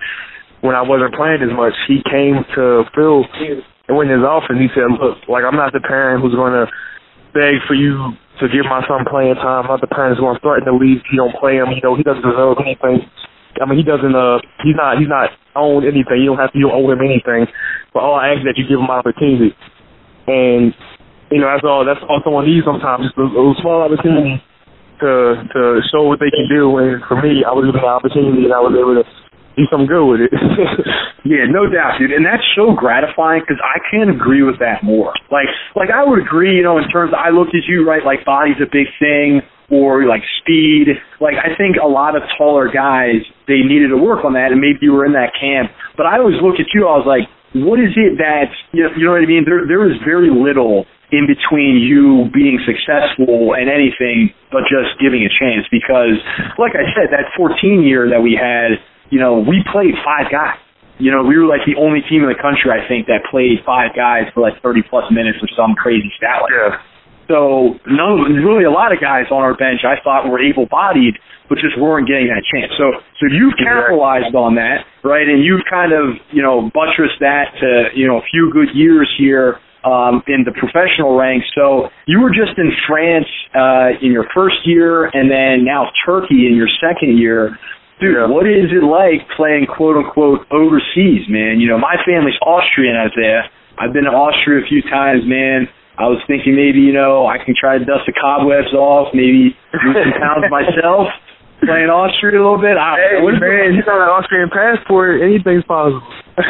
[0.61, 3.25] when I wasn't playing as much, he came to Phil
[3.87, 4.49] and went in his office.
[4.49, 6.65] and He said, "Look, like I'm not the parent who's going to
[7.33, 9.65] beg for you to give my son playing time.
[9.65, 11.73] I'm not the going to threaten to leave you don't play him.
[11.73, 13.09] You know, he doesn't deserve anything."
[13.61, 14.15] I mean, he doesn't.
[14.15, 14.97] Uh, he's not.
[14.97, 16.25] He's not owned anything.
[16.25, 16.57] You don't have to.
[16.57, 17.45] You owe him anything.
[17.93, 19.53] But all I ask is that you give him opportunity.
[20.25, 20.73] And
[21.29, 21.85] you know, that's all.
[21.85, 23.05] That's all someone needs sometimes.
[23.05, 24.41] Just a, a small opportunity
[25.01, 25.11] to
[25.53, 25.61] to
[25.93, 26.77] show what they can do.
[26.81, 29.05] And for me, I was given the opportunity, and I was able to
[29.55, 30.31] do something good with it.
[31.23, 35.15] Yeah, no doubt, dude, and that's so gratifying because I can't agree with that more.
[35.31, 37.15] Like, like I would agree, you know, in terms.
[37.15, 38.03] Of, I looked at you, right?
[38.03, 39.39] Like, body's a big thing,
[39.71, 40.99] or like speed.
[41.23, 44.59] Like, I think a lot of taller guys they needed to work on that, and
[44.59, 45.71] maybe you were in that camp.
[45.95, 46.91] But I always look at you.
[46.91, 47.23] I was like,
[47.55, 49.47] what is it that you know, you know what I mean?
[49.47, 55.23] There, there is very little in between you being successful and anything but just giving
[55.23, 55.69] a chance.
[55.69, 56.19] Because,
[56.59, 58.81] like I said, that 14 year that we had,
[59.13, 60.57] you know, we played five guys.
[60.97, 63.61] You know, we were like the only team in the country, I think, that played
[63.61, 66.81] five guys for like 30 plus minutes or some crazy stat like that.
[67.29, 71.21] So, no, really a lot of guys on our bench I thought were able bodied,
[71.45, 72.73] but just weren't getting that chance.
[72.73, 75.29] So, so you've capitalized on that, right?
[75.29, 79.07] And you've kind of, you know, buttressed that to, you know, a few good years
[79.17, 81.45] here um, in the professional ranks.
[81.53, 86.49] So you were just in France uh, in your first year, and then now Turkey
[86.49, 87.57] in your second year.
[88.03, 91.63] Dude, what is it like playing quote unquote overseas, man?
[91.63, 93.47] You know, my family's Austrian, Isaiah.
[93.79, 95.71] I've been to Austria a few times, man.
[95.95, 99.55] I was thinking maybe, you know, I can try to dust the cobwebs off, maybe
[99.71, 101.15] lose some pounds myself,
[101.63, 102.75] playing Austria a little bit.
[102.75, 105.23] I, hey, what man, you got an Austrian passport.
[105.23, 106.03] Anything's possible.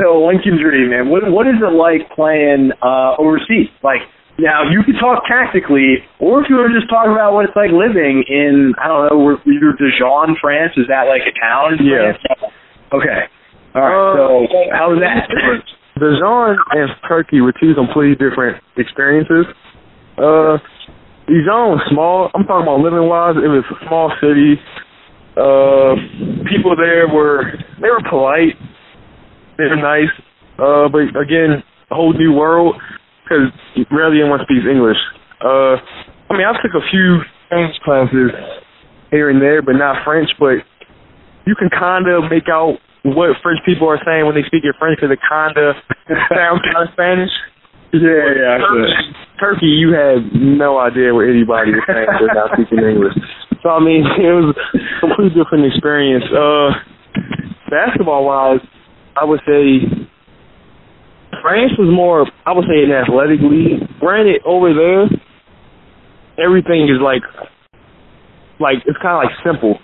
[0.00, 1.12] so one can dream, man.
[1.12, 3.68] What what is it like playing uh overseas?
[3.84, 4.00] Like
[4.38, 7.54] now you can talk tactically, or if you want to just talk about what it's
[7.54, 10.74] like living in I don't know, where you're Dijon, France.
[10.76, 11.78] Is that like a town?
[11.78, 12.12] In Yeah.
[12.18, 12.54] France?
[12.90, 13.20] Okay.
[13.74, 14.14] All right.
[14.18, 14.26] so
[14.74, 15.30] how was that?
[16.00, 19.46] Dijon and Turkey were two completely different experiences.
[20.18, 20.58] Uh,
[21.30, 22.30] Dijon was small.
[22.34, 23.38] I'm talking about living wise.
[23.38, 24.58] It was a small city.
[25.38, 25.94] Uh,
[26.50, 28.54] people there were they were polite.
[29.58, 30.10] They were nice.
[30.58, 32.76] Uh, but again, a whole new world
[33.24, 33.48] because
[33.90, 35.00] rarely anyone speaks English.
[35.40, 35.80] Uh,
[36.28, 38.30] I mean, I took a few French classes
[39.10, 40.30] here and there, but not French.
[40.38, 40.62] But
[41.46, 44.72] you can kind of make out what French people are saying when they speak in
[44.78, 45.76] French because it kind of
[46.32, 47.32] sounds kind of Spanish.
[47.92, 48.58] Yeah, yeah.
[48.58, 48.92] Turkey,
[49.38, 52.10] Turkey, you have no idea what anybody is saying.
[52.18, 53.14] They're not speaking English.
[53.62, 56.24] So I mean, it was a completely different experience.
[56.32, 56.74] Uh,
[57.70, 58.60] basketball wise,
[59.14, 59.84] I would say
[61.44, 63.84] France was more, I would say, an athletic league.
[64.00, 65.04] Granted, over there,
[66.40, 67.20] everything is like,
[68.56, 69.76] like it's kind of like simple.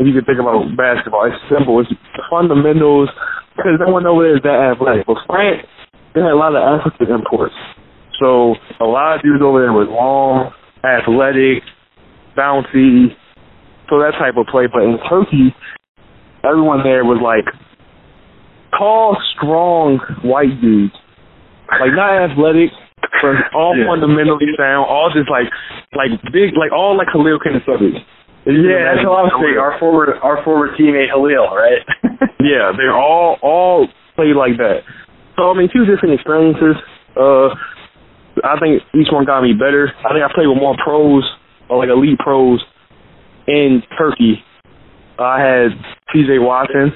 [0.00, 1.84] If you can think about basketball, it's simple.
[1.84, 1.92] It's
[2.32, 3.12] fundamentals
[3.52, 5.04] because no one over there is that athletic.
[5.04, 5.68] But France,
[6.16, 7.52] they had a lot of African imports.
[8.16, 10.48] So a lot of dudes over there was long,
[10.80, 11.60] athletic,
[12.32, 13.12] bouncy,
[13.92, 14.64] so that type of play.
[14.64, 15.52] But in Turkey,
[16.40, 17.44] everyone there was like
[18.80, 20.96] tall, strong white dudes.
[21.68, 22.72] Like not athletic,
[23.22, 23.86] but all Yeah.
[23.86, 25.46] fundamentally sound, all just like
[25.94, 28.00] like big like all like Halil Kanacevic.
[28.48, 29.58] Yeah, that's what I was saying.
[29.60, 31.84] Our forward, our forward teammate Halil, right?
[32.40, 34.80] yeah, they're all all played like that.
[35.36, 36.74] So I mean, two different experiences.
[37.14, 37.52] Uh,
[38.42, 39.92] I think each one got me better.
[40.00, 41.22] I think I played with more pros
[41.68, 42.64] or like elite pros
[43.46, 44.42] in Turkey.
[45.18, 45.68] I had
[46.12, 46.38] C.J.
[46.40, 46.92] Watson,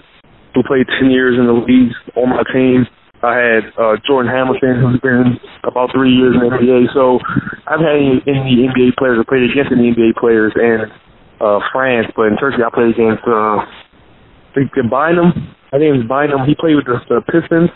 [0.55, 2.87] who played 10 years in the league on my team.
[3.25, 6.93] I had uh, Jordan Hamilton, who's been about three years in the NBA.
[6.93, 7.19] So
[7.67, 9.17] I've had any, any NBA players.
[9.19, 10.93] I played against any NBA players in
[11.41, 15.35] uh, France, but in Turkey I played against uh, I think Bynum.
[15.75, 16.47] I think it was Bynum.
[16.47, 17.73] He played with the, the Pistons.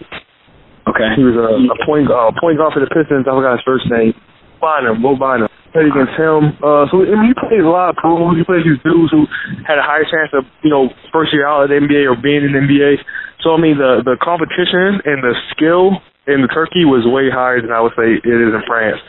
[0.87, 1.11] Okay.
[1.19, 3.27] He was a, a point uh, point guard for the Pistons.
[3.27, 4.15] I forgot his first name.
[4.63, 5.51] Bynum, Bo Bynum.
[5.73, 6.57] Played against him.
[6.65, 8.41] Uh, so I mean, he plays a lot of pros.
[8.41, 9.29] He plays these dudes who
[9.69, 12.41] had a higher chance of you know first year out of the NBA or being
[12.41, 13.05] in the NBA.
[13.45, 17.69] So I mean, the the competition and the skill in Turkey was way higher than
[17.69, 19.01] I would say it is in France.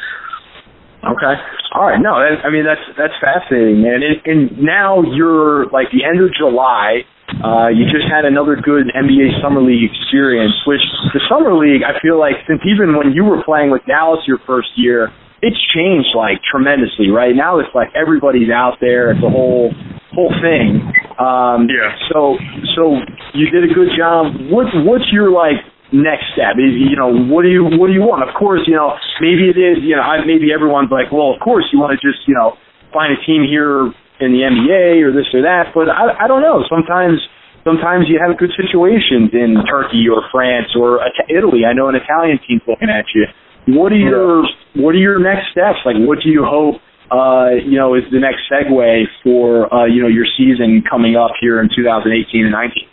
[0.99, 1.35] Okay.
[1.71, 1.99] All right.
[1.99, 4.03] No, that, I mean that's that's fascinating, man.
[4.03, 7.07] And, and now you're like the end of July.
[7.29, 10.81] Uh, you just had another good NBA summer league experience, which
[11.13, 14.41] the summer league, I feel like since even when you were playing with Dallas your
[14.49, 17.09] first year, it's changed like tremendously.
[17.09, 19.11] Right now, it's like everybody's out there.
[19.11, 19.71] It's a whole
[20.11, 20.83] whole thing.
[21.19, 21.95] Um, yeah.
[22.11, 22.35] So
[22.75, 22.99] so
[23.33, 24.35] you did a good job.
[24.51, 25.59] What what's your like
[25.91, 26.59] next step?
[26.59, 28.27] Is, you know, what do you what do you want?
[28.27, 29.79] Of course, you know, maybe it is.
[29.81, 32.59] You know, I, maybe everyone's like, well, of course you want to just you know
[32.91, 35.71] find a team here in the NBA or this or that.
[35.71, 36.67] But I I don't know.
[36.67, 37.23] Sometimes
[37.63, 40.99] sometimes you have good situations in Turkey or France or
[41.31, 41.63] Italy.
[41.63, 43.27] I know an Italian team's looking at you.
[43.67, 44.43] What are your
[44.75, 45.79] what are your next steps?
[45.85, 46.81] Like, what do you hope?
[47.11, 51.31] Uh, you know, is the next segue for uh, you know your season coming up
[51.41, 52.85] here in 2018 and 19?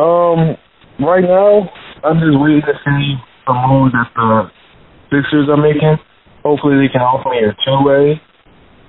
[0.00, 0.56] Um,
[0.96, 1.68] right now,
[2.04, 4.50] I'm just waiting to see the moves that the
[5.12, 5.98] Sixers are making.
[6.42, 8.16] Hopefully, they can offer me a two-way.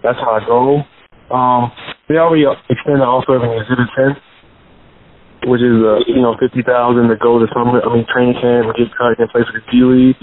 [0.03, 0.85] That's my goal.
[1.33, 1.71] Um,
[2.07, 3.89] they already extended the offer of an Exhibit
[5.43, 7.81] 10, which is uh, you know fifty thousand to go to summer.
[7.83, 10.19] I mean training camp get cut and play for the G League.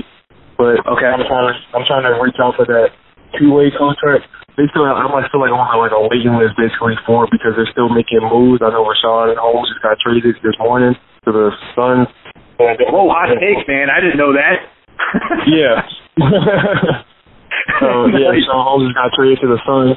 [0.58, 2.90] But okay, I'm trying to I'm trying to reach out for that
[3.38, 4.26] two-way contract.
[4.58, 7.54] They still have, I'm like, still like on like a waiting list basically for because
[7.54, 8.58] they're still making moves.
[8.58, 12.10] I know Richaun Holmes just got traded this morning to the Suns.
[12.58, 13.86] Oh, hot take, man!
[13.86, 14.66] I didn't know that.
[15.46, 15.78] yeah.
[17.78, 19.94] so yeah, Sean Holmes just got traded to the Suns.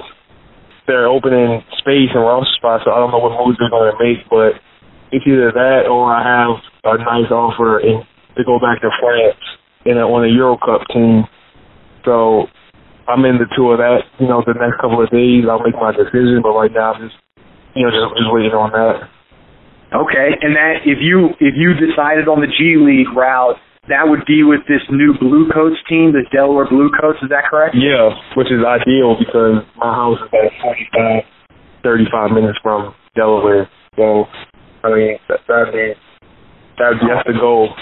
[0.86, 3.98] They're opening space and roster spots, so I don't know what moves they're going to
[3.98, 4.62] make, but
[5.10, 8.06] it's either that or I have a nice offer in,
[8.38, 9.42] to go back to France
[9.86, 11.26] in a, on a Euro Cup team.
[12.06, 12.48] So
[13.08, 14.06] I'm in the two of that.
[14.20, 17.10] You know, the next couple of days I'll make my decision, but right now I'm
[17.10, 17.18] just
[17.76, 19.10] you know just just waiting on that.
[19.92, 24.24] Okay, and that if you if you decided on the G League route, that would
[24.26, 27.20] be with this new Blue Coats team, the Delaware Blue Coats.
[27.22, 27.76] Is that correct?
[27.76, 31.28] Yeah, which is ideal because my house is about
[31.84, 33.68] 45, 35 minutes from Delaware.
[33.98, 34.30] So,
[34.86, 35.92] I mean, that, that'd be,
[36.78, 37.74] that's the goal.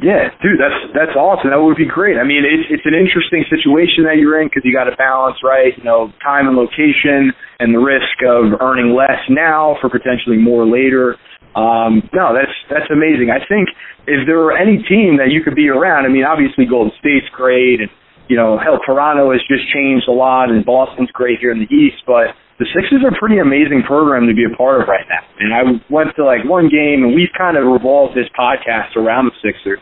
[0.00, 1.52] Yeah, dude, that's that's awesome.
[1.52, 2.16] That would be great.
[2.16, 5.36] I mean, it's it's an interesting situation that you're in because you got to balance,
[5.44, 5.76] right?
[5.76, 10.64] You know, time and location, and the risk of earning less now for potentially more
[10.64, 11.20] later.
[11.52, 13.28] Um, no, that's that's amazing.
[13.28, 13.68] I think
[14.08, 17.28] if there were any team that you could be around, I mean, obviously Golden State's
[17.36, 17.92] great, and
[18.30, 21.68] you know, hell, Toronto has just changed a lot, and Boston's great here in the
[21.68, 25.08] East, but the Sixers are a pretty amazing program to be a part of right
[25.08, 25.24] now.
[25.40, 29.32] And I went to like one game, and we've kind of revolved this podcast around
[29.32, 29.80] the Sixers.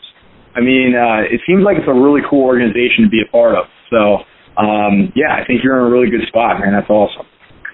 [0.55, 3.59] I mean, uh, it seems like it's a really cool organization to be a part
[3.59, 3.67] of.
[3.91, 4.23] So,
[4.55, 6.71] um, yeah, I think you're in a really good spot, man.
[6.71, 7.27] That's awesome.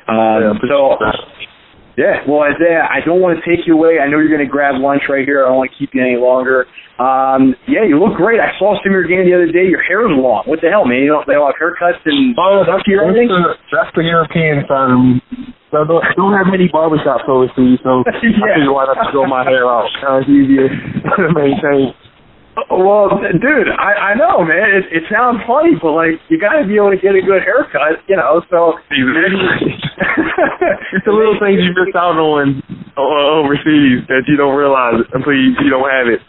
[0.08, 0.96] Uh, so,
[1.94, 4.02] yeah, well, Isaiah, I don't want to take you away.
[4.02, 5.46] I know you're going to grab lunch right here.
[5.46, 6.66] I don't want to keep you any longer.
[6.98, 8.38] Um, yeah, you look great.
[8.38, 9.66] I saw some of your game the other day.
[9.66, 10.46] Your hair is long.
[10.46, 11.02] What the hell, man?
[11.06, 14.66] You don't, they all have haircuts and Oh, that's, your that's, the, that's the European
[14.66, 15.18] side of me.
[15.74, 19.26] So I don't, don't have many barbershops overseas, so I figured why not to grow
[19.26, 19.90] my hair out.
[19.98, 20.70] Kind of easier
[21.18, 21.90] to maintain.
[22.70, 24.70] Well, dude, I, I know, man.
[24.78, 27.42] It, it sounds funny, but like you got to be able to get a good
[27.42, 28.42] haircut, you know.
[28.46, 28.78] So
[30.94, 32.62] it's the little things you miss out on
[32.94, 36.22] uh, overseas that you don't realize until you, you don't have it.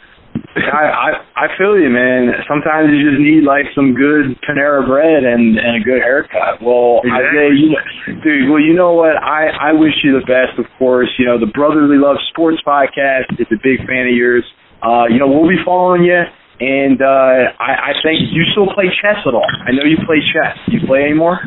[0.55, 2.31] I, I I feel you, man.
[2.47, 6.59] Sometimes you just need like some good Panera bread and and a good haircut.
[6.63, 7.83] Well, Isaiah, you know,
[8.23, 8.49] dude.
[8.49, 9.15] Well, you know what?
[9.19, 11.11] I I wish you the best, of course.
[11.19, 14.43] You know, the Brotherly Love Sports Podcast is a big fan of yours.
[14.81, 16.23] Uh, you know, we'll be following you.
[16.59, 19.47] And uh, I, I think you still play chess at all.
[19.67, 20.55] I know you play chess.
[20.67, 21.39] Do you play anymore?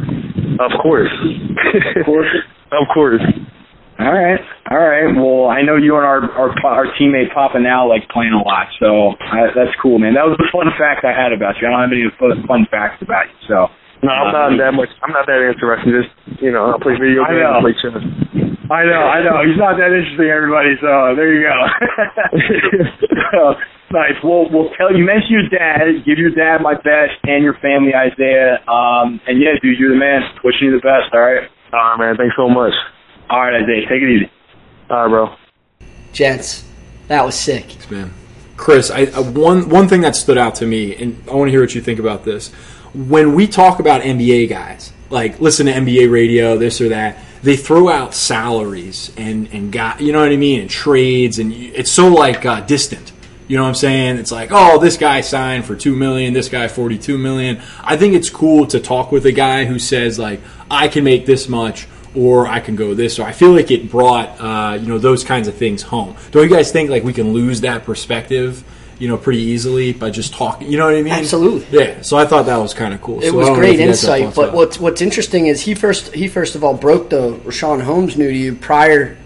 [0.61, 1.09] Of course.
[1.97, 2.29] of course.
[2.73, 3.23] of course.
[3.99, 4.39] All right,
[4.71, 5.11] all right.
[5.11, 8.71] Well, I know you and our our, our teammate Papa now like playing a lot,
[8.79, 10.15] so I, that's cool, man.
[10.15, 11.67] That was the fun fact I had about you.
[11.67, 13.67] I don't have any fun, fun facts about you, so.
[14.03, 14.89] No, I'm not that much.
[15.03, 15.91] I'm not that interested.
[15.91, 17.59] Just you know, I play video I games, know.
[17.59, 17.99] I play chess.
[18.71, 19.43] I know, I know.
[19.43, 20.77] He's not that interesting, everybody.
[20.79, 21.57] So there you go.
[23.33, 23.41] so,
[23.91, 24.15] nice.
[24.23, 25.03] Well, we'll tell you.
[25.05, 26.05] Mention your dad.
[26.07, 28.61] Give your dad my best and your family, Isaiah.
[28.71, 30.23] Um, and yeah, dude, you're the man.
[30.45, 31.11] Wishing you the best.
[31.13, 31.49] All right.
[31.73, 32.17] All right, man.
[32.17, 32.73] Thanks so much.
[33.31, 33.83] All right, Isaiah.
[33.89, 34.31] Take it easy.
[34.91, 35.35] All right, bro.
[36.13, 36.65] Gents,
[37.09, 37.91] That was sick.
[37.91, 38.13] man.
[38.57, 41.53] Chris, I, I, one one thing that stood out to me, and I want to
[41.53, 42.53] hear what you think about this.
[43.07, 47.57] When we talk about NBA guys, like listen to NBA radio, this or that, they
[47.57, 51.91] throw out salaries and and got you know what I mean, and trades, and it's
[51.91, 53.13] so like uh, distant.
[53.47, 54.19] You know what I'm saying?
[54.19, 57.63] It's like, oh, this guy signed for two million, this guy forty two million.
[57.83, 61.25] I think it's cool to talk with a guy who says like, I can make
[61.25, 63.15] this much, or I can go this.
[63.15, 66.17] So I feel like it brought uh, you know those kinds of things home.
[66.31, 68.65] Don't you guys think like we can lose that perspective?
[68.99, 70.71] You know, pretty easily by just talking.
[70.71, 71.13] You know what I mean?
[71.13, 71.79] Absolutely.
[71.79, 72.03] Yeah.
[72.03, 73.21] So I thought that was kind of cool.
[73.23, 75.75] It So was great if you guys have insight, but what's what's interesting is he
[75.75, 79.17] first he first of all broke the Richaun Holmes news to you prior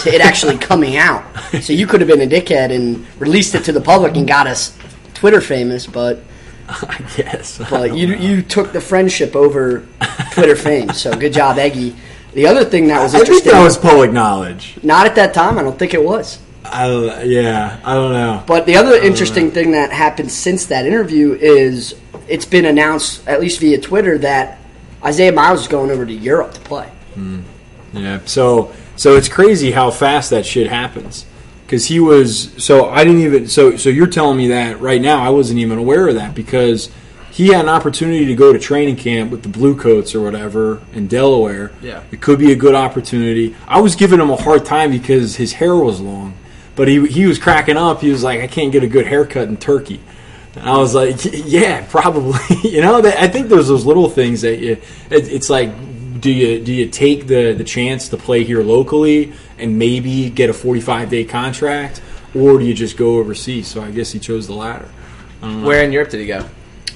[0.00, 1.22] to it actually coming out.
[1.60, 4.46] So you could have been a dickhead and released it to the public and got
[4.46, 4.74] us
[5.14, 6.22] Twitter famous, but
[6.68, 7.58] I guess.
[7.68, 9.86] but you you took the friendship over
[10.32, 10.92] Twitter fame.
[10.94, 11.94] So good job, Eggy.
[12.32, 14.78] The other thing that was I think interesting, that was public knowledge.
[14.82, 15.58] not at that time.
[15.58, 16.38] I don't think it was.
[16.72, 18.42] I don't, yeah, I don't know.
[18.46, 21.94] But the other interesting thing that happened since that interview is
[22.28, 24.58] it's been announced, at least via Twitter, that
[25.04, 26.86] Isaiah Miles is going over to Europe to play.
[27.14, 27.40] Hmm.
[27.92, 28.20] Yeah.
[28.24, 31.26] So so it's crazy how fast that shit happens.
[31.66, 35.24] Because he was so I didn't even so so you're telling me that right now
[35.24, 36.90] I wasn't even aware of that because
[37.30, 41.06] he had an opportunity to go to training camp with the Bluecoats or whatever in
[41.06, 41.72] Delaware.
[41.80, 42.02] Yeah.
[42.10, 43.54] It could be a good opportunity.
[43.68, 46.34] I was giving him a hard time because his hair was long,
[46.80, 48.00] but he he was cracking up.
[48.00, 50.00] He was like, I can't get a good haircut in Turkey.
[50.54, 52.40] And I was like, yeah, probably.
[52.70, 54.78] you know, that- I think there's those little things that you.
[55.10, 55.70] It, it's like,
[56.22, 60.48] do you do you take the the chance to play here locally and maybe get
[60.48, 62.00] a 45 day contract,
[62.34, 63.68] or do you just go overseas?
[63.68, 64.88] So I guess he chose the latter.
[65.42, 66.48] Where in Europe did he go?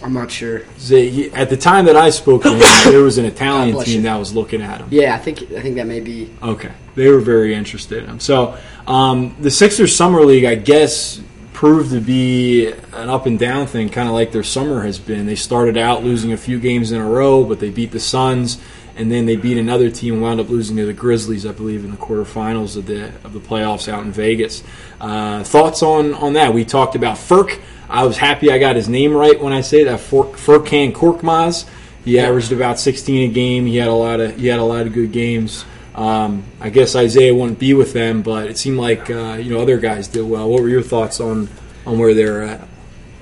[0.04, 0.60] I'm not sure.
[0.88, 2.58] They- at the time that I spoke to him,
[2.92, 4.02] there was an Italian team you.
[4.02, 4.88] that was looking at him.
[4.90, 6.30] Yeah, I think I think that may be.
[6.42, 8.20] Okay, they were very interested in him.
[8.20, 11.20] So um, the Sixers summer league, I guess,
[11.54, 15.24] proved to be an up and down thing, kind of like their summer has been.
[15.26, 18.60] They started out losing a few games in a row, but they beat the Suns,
[18.96, 21.82] and then they beat another team, and wound up losing to the Grizzlies, I believe,
[21.84, 24.62] in the quarterfinals of the of the playoffs out in Vegas.
[25.00, 26.52] Uh, thoughts on on that?
[26.52, 27.58] We talked about Furk.
[27.94, 30.00] I was happy I got his name right when I say that.
[30.00, 31.64] Fur- Furkan Korkmaz.
[32.04, 33.66] He averaged about 16 a game.
[33.66, 35.64] He had a lot of he had a lot of good games.
[35.94, 39.60] Um, I guess Isaiah wouldn't be with them, but it seemed like uh, you know
[39.62, 40.50] other guys did well.
[40.50, 41.48] What were your thoughts on
[41.86, 42.68] on where they're at?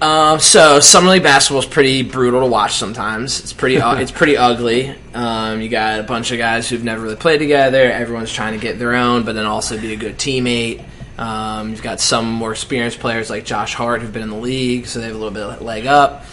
[0.01, 2.73] Um, so summer league basketball is pretty brutal to watch.
[2.77, 4.95] Sometimes it's pretty uh, it's pretty ugly.
[5.13, 7.93] Um, you got a bunch of guys who've never really played together.
[7.93, 10.83] Everyone's trying to get their own, but then also be a good teammate.
[11.23, 14.87] Um, you've got some more experienced players like Josh Hart who've been in the league,
[14.87, 16.25] so they have a little bit of leg up.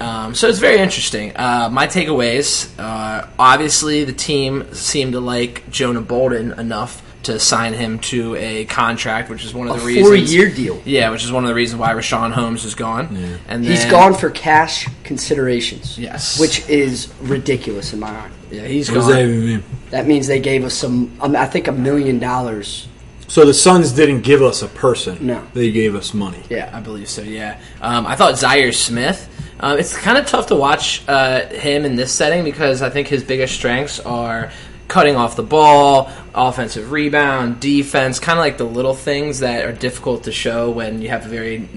[0.00, 1.32] Um, so it's very interesting.
[1.36, 7.72] Uh, my takeaways: uh, obviously, the team seemed to like Jonah Bolden enough to sign
[7.74, 10.80] him to a contract, which is one of A the reasons four-year deal.
[10.84, 13.08] Yeah, which is one of the reasons why Richaun Holmes is gone.
[13.16, 13.36] Yeah.
[13.48, 15.98] And he's gone for cash considerations.
[15.98, 16.38] Yes.
[16.38, 18.32] which is ridiculous in my mind.
[18.52, 19.16] Yeah, he's What does gone.
[19.16, 19.64] that even mean?
[19.90, 21.12] That means they gave us some.
[21.20, 22.86] Um, I think a million dollars.
[23.28, 25.26] So the Suns didn't give us a person.
[25.26, 25.46] No.
[25.52, 26.42] they gave us money.
[26.48, 27.22] Yeah, I believe so.
[27.22, 29.28] Yeah, um, I thought Zhaire Smith.
[29.60, 33.08] Uh, it's kind of tough to watch uh, him in this setting because I think
[33.08, 34.50] his biggest strengths are
[34.86, 39.72] cutting off the ball, offensive rebound, defense, kind of like the little things that are
[39.72, 41.68] difficult to show when you have a very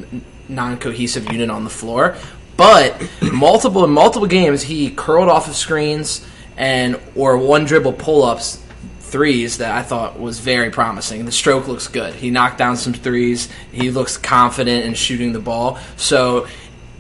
[0.48, 2.16] non-cohesive unit on the floor.
[2.56, 8.64] But multiple multiple games, he curled off of screens and or one dribble pull-ups
[9.12, 11.26] threes that I thought was very promising.
[11.26, 12.16] The stroke looks good.
[12.16, 13.50] He knocked down some threes.
[13.72, 15.80] He looks confident in shooting the ball.
[15.98, 16.48] So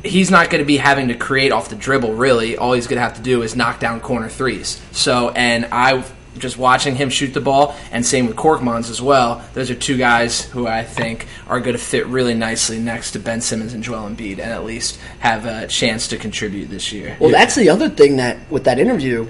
[0.03, 2.57] he's not going to be having to create off the dribble really.
[2.57, 4.81] All he's going to have to do is knock down corner threes.
[4.91, 6.03] So and I
[6.37, 9.43] just watching him shoot the ball and same with Korkmaz as well.
[9.53, 13.19] Those are two guys who I think are going to fit really nicely next to
[13.19, 17.15] Ben Simmons and Joel Embiid and at least have a chance to contribute this year.
[17.19, 19.27] Well, that's the other thing that with that interview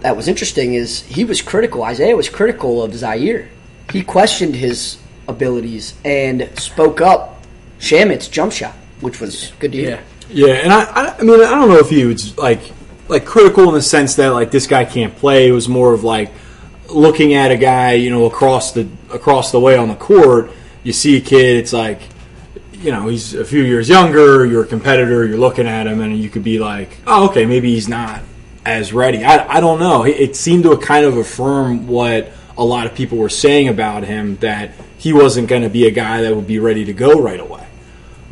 [0.00, 1.82] that was interesting is he was critical.
[1.82, 3.48] Isaiah was critical of Zhaire.
[3.92, 7.42] He questioned his abilities and spoke up
[7.78, 10.02] Shamet's jump shot, which was good to hear.
[10.30, 12.60] Yeah, and I, I, I mean, I don't know if he was like,
[13.08, 15.48] like critical in the sense that like this guy can't play.
[15.48, 16.30] It was more of like
[16.88, 20.50] looking at a guy, you know, across the across the way on the court.
[20.82, 22.00] You see a kid, it's like,
[22.72, 24.44] you know, he's a few years younger.
[24.44, 25.26] You're a competitor.
[25.26, 28.20] You're looking at him, and you could be like, oh, okay, maybe he's not
[28.64, 29.24] as ready.
[29.24, 30.04] I, I don't know.
[30.04, 34.04] It, it seemed to kind of affirm what a lot of people were saying about
[34.04, 37.20] him that he wasn't going to be a guy that would be ready to go
[37.22, 37.64] right away.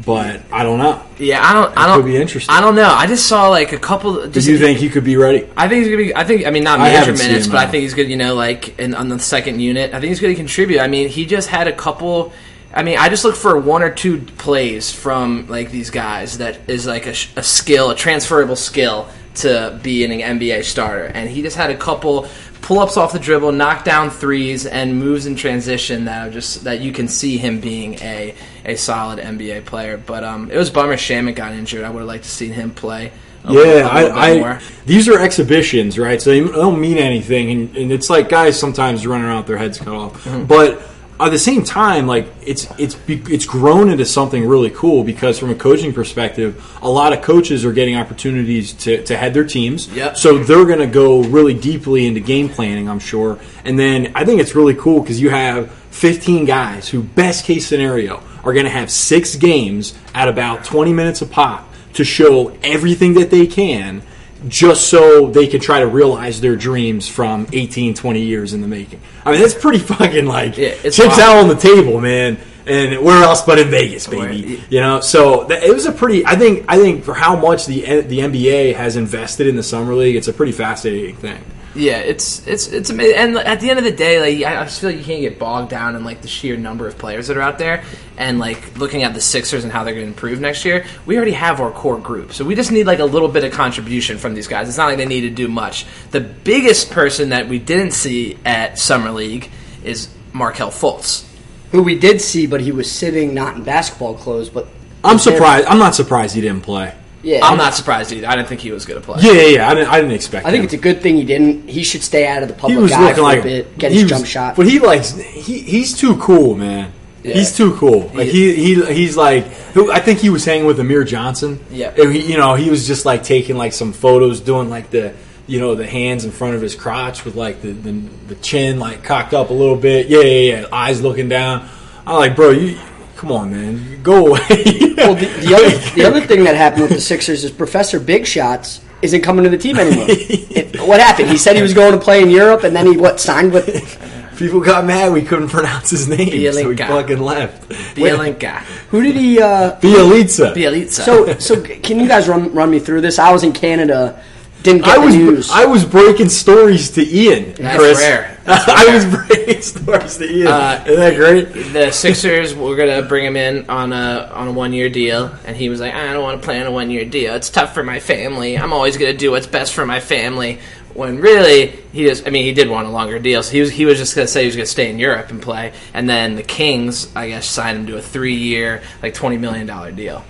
[0.04, 1.02] But I don't know.
[1.18, 1.76] Yeah, I don't.
[1.76, 2.02] I It don't.
[2.02, 2.54] could be interesting.
[2.54, 2.88] I don't know.
[2.88, 4.28] I just saw like a couple.
[4.28, 5.48] Do you think he could be ready?
[5.56, 6.14] I think he's gonna be.
[6.14, 6.46] I think.
[6.46, 8.08] I mean, not I major minutes, but I think he's good.
[8.08, 9.94] You know, like in, on the second unit.
[9.94, 10.78] I think he's going to contribute.
[10.80, 12.32] I mean, he just had a couple.
[12.72, 16.68] I mean, I just look for one or two plays from like these guys that
[16.68, 21.05] is like a, a skill, a transferable skill to be an NBA starter.
[21.07, 22.28] And he just had a couple
[22.62, 26.64] pull ups off the dribble, knock down threes, and moves in transition that are just
[26.64, 28.34] that you can see him being a
[28.64, 29.97] a solid NBA player.
[29.97, 31.84] But um, it was a bummer Shamet got injured.
[31.84, 33.12] I would have liked to see him play.
[33.45, 36.20] A little- a Yeah, little I, I these are exhibitions, right?
[36.20, 39.59] So they don't mean anything, and, and it's like guys sometimes running around with their
[39.59, 40.24] heads cut off.
[40.24, 40.47] Mm-hmm.
[40.47, 40.82] But
[41.18, 45.50] at the same time, like it's it's it's grown into something really cool because from
[45.50, 49.88] a coaching perspective, a lot of coaches are getting opportunities to, to head their teams.
[49.88, 50.16] Yep.
[50.16, 53.38] So they're going to go really deeply into game planning, I'm sure.
[53.64, 57.66] And then I think it's really cool because you have 15 guys who, best case
[57.66, 62.56] scenario, are going to have six games at about 20 minutes a pop to show
[62.62, 64.02] everything that they can
[64.49, 68.68] just so they can try to realize their dreams from 18 20 years in the
[68.68, 69.01] making.
[69.24, 71.20] I mean that's pretty fucking like Yeah, chips wild.
[71.20, 72.38] out on the table man.
[72.68, 74.61] And where else but in vegas baby?
[74.70, 75.01] You know?
[75.01, 78.18] So that, it was a pretty i think i think for how much the the
[78.18, 81.42] nba has invested in the summer league it's a pretty fascinating thing
[81.76, 83.16] Yeah, it's it's it's amazing.
[83.16, 85.20] And at the end of the day, like I I just feel like you can't
[85.20, 87.84] get bogged down in like the sheer number of players that are out there,
[88.16, 90.86] and like looking at the Sixers and how they're going to improve next year.
[91.04, 93.52] We already have our core group, so we just need like a little bit of
[93.52, 94.68] contribution from these guys.
[94.68, 95.86] It's not like they need to do much.
[96.12, 99.50] The biggest person that we didn't see at summer league
[99.84, 101.24] is Markelle Fultz.
[101.72, 104.48] Who we did see, but he was sitting not in basketball clothes.
[104.48, 104.68] But
[105.04, 106.92] i'm surprised i'm not surprised he didn't play
[107.26, 108.28] Yeah, I'm not surprised either.
[108.28, 109.20] I didn't think he was going to play.
[109.20, 110.64] yeah yeah, yeah I, didn't, I didn't expect I think him.
[110.66, 111.68] it's a good thing he didn't.
[111.68, 113.78] He should stay out of the he public was eye looking for like a bit,
[113.78, 114.54] get he his was- jump shot.
[114.56, 116.92] But he likes he he's too cool, man.
[117.24, 117.34] Yeah.
[117.34, 118.02] He's too cool.
[118.14, 119.44] Like he, he he's like
[119.76, 121.58] I think he was hanging with Amir Johnson.
[121.70, 121.92] Yeah.
[121.92, 125.12] He, you know he was just like taking like some photos, doing like the
[125.48, 127.90] you know the hands in front of his crotch with like the the,
[128.28, 130.06] the chin like cocked up a little bit.
[130.06, 130.66] Yeah, yeah, yeah.
[130.70, 131.68] Eyes looking down.
[132.06, 132.78] I'm like, bro, you
[133.16, 134.40] come on, man, go away.
[134.96, 138.26] well, the, the other the other thing that happened with the Sixers is Professor Big
[138.26, 140.06] Shots isn't coming to the team anymore.
[140.56, 141.28] It- what happened?
[141.28, 143.66] He said he was going to play in Europe, and then he what signed with
[144.36, 147.70] People got mad we couldn't pronounce his name, so he fucking left.
[147.94, 148.58] Bielinka.
[148.90, 149.40] who did he?
[149.40, 150.52] Uh, Bielitsa.
[150.54, 151.04] Bielitsa.
[151.04, 153.18] so so can you guys run run me through this?
[153.18, 154.22] I was in Canada,
[154.66, 155.50] didn't get I was news.
[155.50, 157.54] I was breaking stories to Ian.
[157.54, 157.98] That's Chris.
[157.98, 158.38] rare.
[158.46, 160.48] I was breaking stories to Ian.
[160.48, 161.72] Uh, Isn't that great?
[161.72, 165.56] the Sixers were gonna bring him in on a on a one year deal, and
[165.56, 167.34] he was like, "I don't want to play on a one year deal.
[167.34, 168.58] It's tough for my family.
[168.58, 170.58] I'm always gonna do what's best for my family."
[170.94, 173.70] When really he just, I mean, he did want a longer deal, so he was
[173.70, 176.36] he was just gonna say he was gonna stay in Europe and play, and then
[176.36, 180.24] the Kings, I guess, signed him to a three year, like twenty million dollar deal.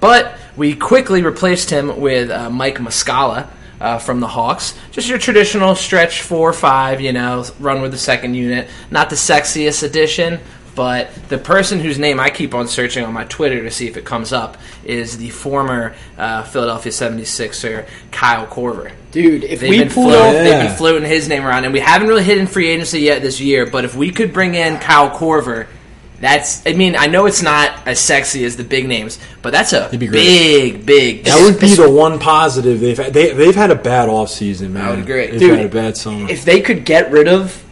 [0.00, 3.48] But we quickly replaced him with uh, Mike Muscala
[3.80, 4.74] uh, from the Hawks.
[4.90, 8.68] Just your traditional stretch four or five, you know, run with the second unit.
[8.90, 10.40] Not the sexiest addition,
[10.74, 13.96] but the person whose name I keep on searching on my Twitter to see if
[13.96, 18.92] it comes up is the former uh, Philadelphia 76er, Kyle Korver.
[19.10, 20.66] Dude, if They've we been, pull floating, off, they've Yeah.
[20.68, 23.40] been floating his name around, and we haven't really hit in free agency yet this
[23.40, 23.66] year.
[23.66, 25.66] But if we could bring in Kyle Korver,
[26.20, 26.66] that's.
[26.66, 29.88] I mean, I know it's not as sexy as the big names, but that's a
[29.90, 30.12] be great.
[30.12, 31.24] big, big.
[31.24, 33.12] That would be the one positive they've had.
[33.14, 34.84] They, they've had a bad off season, man.
[34.84, 35.26] I would agree.
[35.28, 36.28] They've Dude, had a bad summer.
[36.28, 37.64] if they could get rid of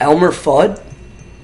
[0.00, 0.82] Elmer Fudd,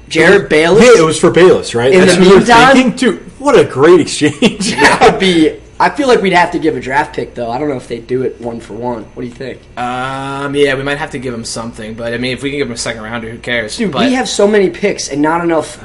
[0.08, 1.92] Jerryd Bayless, yeah, it was for Bayless, right?
[1.92, 3.20] In That's the what you're meantime- thinking, dude.
[3.40, 4.70] What a great exchange!
[4.72, 5.58] that would be.
[5.80, 7.50] I feel like we'd have to give a draft pick though.
[7.50, 9.04] I don't know if they do it one for one.
[9.04, 12.18] What do you think, Um, yeah, we might have to give him something, but I
[12.18, 13.78] mean, if we can give him a second rounder, who cares?
[13.78, 13.92] dude?
[13.92, 15.82] but we have so many picks and not enough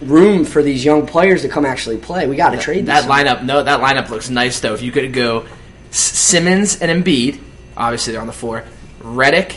[0.00, 2.26] room for these young players to come actually play.
[2.26, 3.44] We got to trade that lineup.
[3.44, 4.74] No, that lineup looks nice though.
[4.74, 5.46] If you could go
[5.90, 7.40] S- Simmons and Embiid,
[7.76, 8.64] obviously they're on the floor.
[9.00, 9.56] Redick,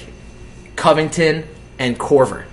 [0.75, 1.43] Covington,
[1.79, 2.45] and Korver.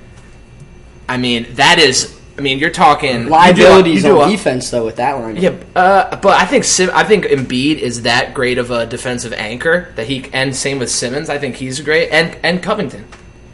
[1.09, 2.15] I mean, that is.
[2.37, 5.17] I mean, you're talking liabilities you do you do on a- defense though with that
[5.17, 5.41] lineup.
[5.41, 9.33] Yeah, uh, but I think Sim, I think Embiid is that great of a defensive
[9.33, 11.29] anchor that he and same with Simmons.
[11.31, 13.07] I think he's great and and Covington.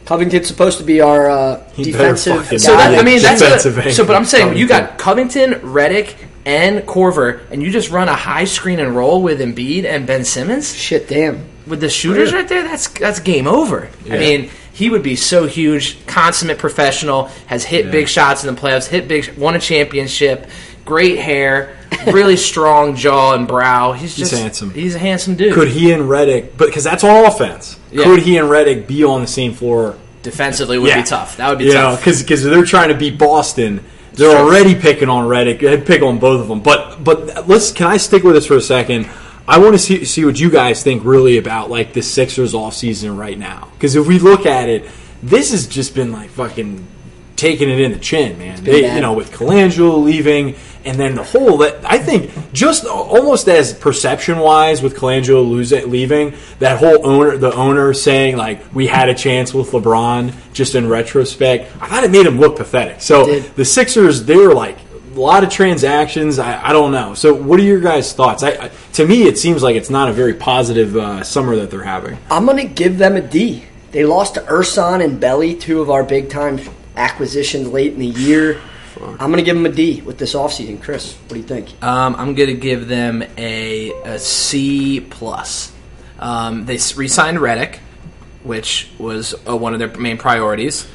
[0.05, 2.59] Covington's supposed to be our uh, He better defensive fucking.
[2.59, 4.05] So that, I mean, that's Defensive a, anchor, so.
[4.05, 8.45] But I'm saying you got Covington, Redick, and Korver, and you just run a high
[8.45, 11.43] screen and roll with Embiid and Ben Simmons Shit, damn.
[11.65, 12.63] with the shooters right there.
[12.63, 13.87] That's that's game over.
[14.05, 14.19] I Yeah.
[14.19, 18.87] mean, he would be so huge, consummate professional, has hit big shots in the playoffs,
[18.87, 20.47] hit big, won a championship,
[20.85, 21.75] great hair,
[22.07, 23.91] really strong jaw and brow.
[23.93, 24.71] He's He's just handsome.
[24.71, 25.53] He's a handsome dude.
[25.53, 26.51] Could he and Redick?
[26.57, 27.79] But because that's all offense.
[27.91, 28.03] Yeah.
[28.05, 29.97] Could he and Redick be on the same floor?
[30.23, 31.01] Defensively would Yeah.
[31.01, 31.37] be tough.
[31.37, 31.99] That would be you tough.
[32.03, 33.83] because they're trying to beat Boston.
[34.13, 34.39] They're true.
[34.39, 35.59] already picking on Redick.
[35.59, 36.61] They'd pick on both of them.
[36.61, 39.07] But but let's can I stick with this for a second?
[39.47, 42.73] I want to see see what you guys think really about like the Sixers off
[42.73, 43.67] season right now.
[43.73, 44.85] Because if we look at it,
[45.21, 46.87] this has just been like fucking
[47.35, 48.63] taking it in the chin, man.
[48.63, 48.95] They, bad.
[48.95, 50.55] you know, with Colangelo leaving,
[50.85, 55.89] and then the whole that I think just almost as perception wise with Colangelo losing,
[55.89, 60.75] leaving, that whole owner, the owner saying like we had a chance with LeBron, just
[60.75, 63.01] in retrospect, I thought it made him look pathetic.
[63.01, 64.77] So the Sixers, they were like.
[65.05, 66.39] A lot of transactions.
[66.39, 67.13] I, I don't know.
[67.13, 68.43] So, what are your guys' thoughts?
[68.43, 71.71] I, I, to me, it seems like it's not a very positive uh, summer that
[71.71, 72.17] they're having.
[72.29, 73.63] I'm gonna give them a D.
[73.91, 76.59] They lost to Ersan and Belly, two of our big time
[76.97, 78.61] acquisitions late in the year.
[79.01, 80.81] I'm gonna give them a D with this offseason.
[80.81, 81.83] Chris, what do you think?
[81.83, 85.73] Um, I'm gonna give them a, a C plus.
[86.19, 87.79] Um, they re-signed Redick,
[88.43, 90.87] which was uh, one of their main priorities.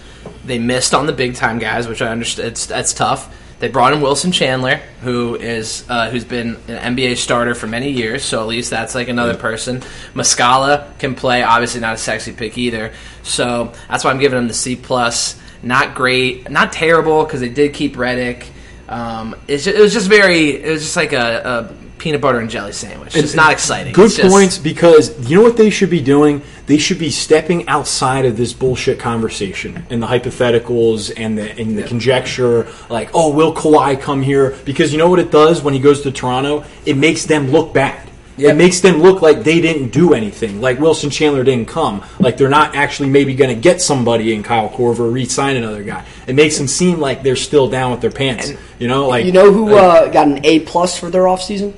[0.45, 2.49] They missed on the big time guys, which I understand.
[2.49, 3.37] It's, that's tough.
[3.59, 7.91] They brought in Wilson Chandler, who is uh, who's been an NBA starter for many
[7.91, 8.25] years.
[8.25, 9.81] So at least that's like another person.
[10.15, 11.43] Muscala can play.
[11.43, 12.93] Obviously not a sexy pick either.
[13.23, 15.39] So that's why I'm giving them the C plus.
[15.63, 18.47] Not great, not terrible because they did keep Redick.
[18.89, 20.51] Um, it's ju- it was just very.
[20.57, 23.15] It was just like a, a peanut butter and jelly sandwich.
[23.15, 23.93] It's not exciting.
[23.93, 26.43] Good just- points because you know what they should be doing?
[26.67, 31.77] They should be stepping outside of this bullshit conversation and the hypotheticals and the and
[31.77, 32.67] the conjecture.
[32.89, 34.57] Like, oh, will Kawhi come here?
[34.65, 36.65] Because you know what it does when he goes to Toronto?
[36.87, 38.10] It makes them look bad.
[38.39, 40.61] It makes them look like they didn't do anything.
[40.61, 42.03] Like Wilson Chandler didn't come.
[42.19, 46.07] Like they're not actually maybe going to get somebody in Kyle Korver, re-sign another guy.
[46.27, 48.53] It makes them seem like they're still down with their pants.
[48.79, 51.75] you know, like you know who uh, got an A plus for their offseason?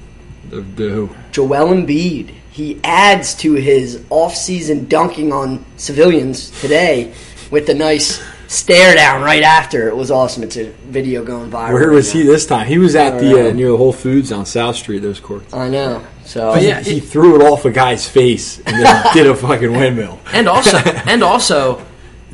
[0.52, 1.10] the, the who?
[1.32, 2.28] Joel Embiid.
[2.50, 7.14] He adds to his offseason dunking on civilians today
[7.50, 9.88] with a nice stare down right after.
[9.88, 10.42] It was awesome.
[10.42, 11.72] It's a video going viral.
[11.72, 12.20] Where right was now.
[12.20, 12.66] he this time?
[12.66, 14.98] He was at the uh, near the Whole Foods on South Street.
[14.98, 15.52] Those courts.
[15.54, 16.04] I know.
[16.24, 20.20] So He- he, threw it off a guy's face and then did a fucking windmill.
[20.32, 21.84] and also and also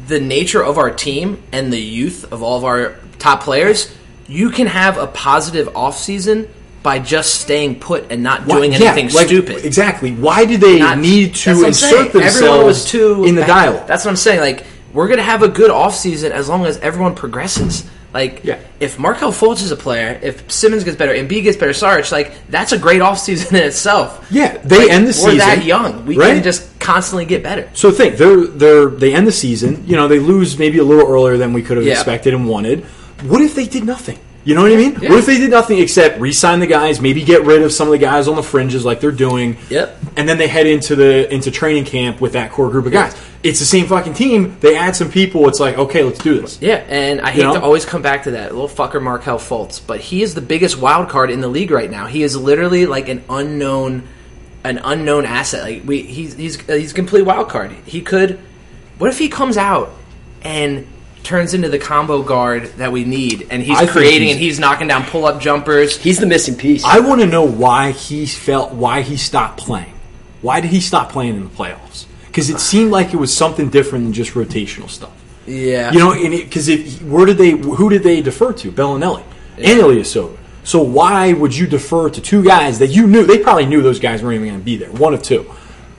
[0.07, 3.93] the nature of our team and the youth of all of our top players
[4.26, 6.49] you can have a positive offseason
[6.82, 10.12] by just staying put and not Why- doing yeah, anything like, stupid Exactly.
[10.12, 13.86] Why do they Not- need to That's what I'm insert themselves in the dialogue?
[13.86, 14.41] That's what I'm saying.
[14.41, 17.84] Like we're gonna have a good offseason as long as everyone progresses.
[18.14, 18.42] Like
[18.80, 22.11] if Markelle Fultz is a player, if Simmons gets better, and B gets better, Sarge,
[22.11, 24.26] like that's a great offseason in itself.
[24.30, 25.32] Yeah, they Like, end the season.
[25.32, 26.06] We're that young.
[26.06, 26.34] We right?
[26.34, 27.68] can just constantly get better.
[27.74, 29.84] So think they're they're they end the season.
[29.86, 31.92] You know they lose maybe a little earlier than we could have Yeah.
[31.94, 32.84] expected and wanted.
[33.24, 34.18] What if they did nothing?
[34.49, 34.96] You know what I mean?
[34.99, 35.11] Yeah.
[35.11, 37.92] What if they did nothing except re-sign the guys, maybe get rid of some of
[37.92, 39.59] the guys on the fringes like they're doing.
[39.68, 39.99] Yep.
[40.16, 43.14] And then they head into the into training camp with that core group of guys.
[43.42, 44.57] It's the same fucking team.
[44.61, 45.46] They add some people.
[45.49, 46.62] It's like okay, let's do this.
[46.62, 47.55] Yeah, and I You hate know?
[47.57, 50.78] to always come back to that little fucker Markelle Fultz, but he is the biggest
[50.78, 52.07] wild card in the league right now.
[52.07, 54.09] He is literally like an unknown,
[54.64, 55.62] an unknown asset.
[55.62, 57.72] Like we, he's he's he's a complete wild card.
[57.84, 58.40] He could.
[58.96, 59.90] What if he comes out
[60.40, 60.86] and
[61.22, 64.58] turns into the combo guard that we need, and he's I creating he's- and he's
[64.60, 65.96] knocking down pull up jumpers.
[65.96, 66.84] He's the missing piece.
[66.84, 69.92] I want to know why he felt why he stopped playing.
[70.40, 72.06] Why did he stop playing in the playoffs?
[72.26, 75.10] Because it seemed like it was something different than just rotational stuff.
[75.46, 78.70] Yeah, You know, because if where did they who did they defer to?
[78.70, 79.22] Belinelli
[79.56, 80.36] and Ilyasova.
[80.62, 83.98] So why would you defer to two guys that you knew they probably knew those
[83.98, 84.90] guys weren't even going to be there?
[84.90, 85.50] One of two.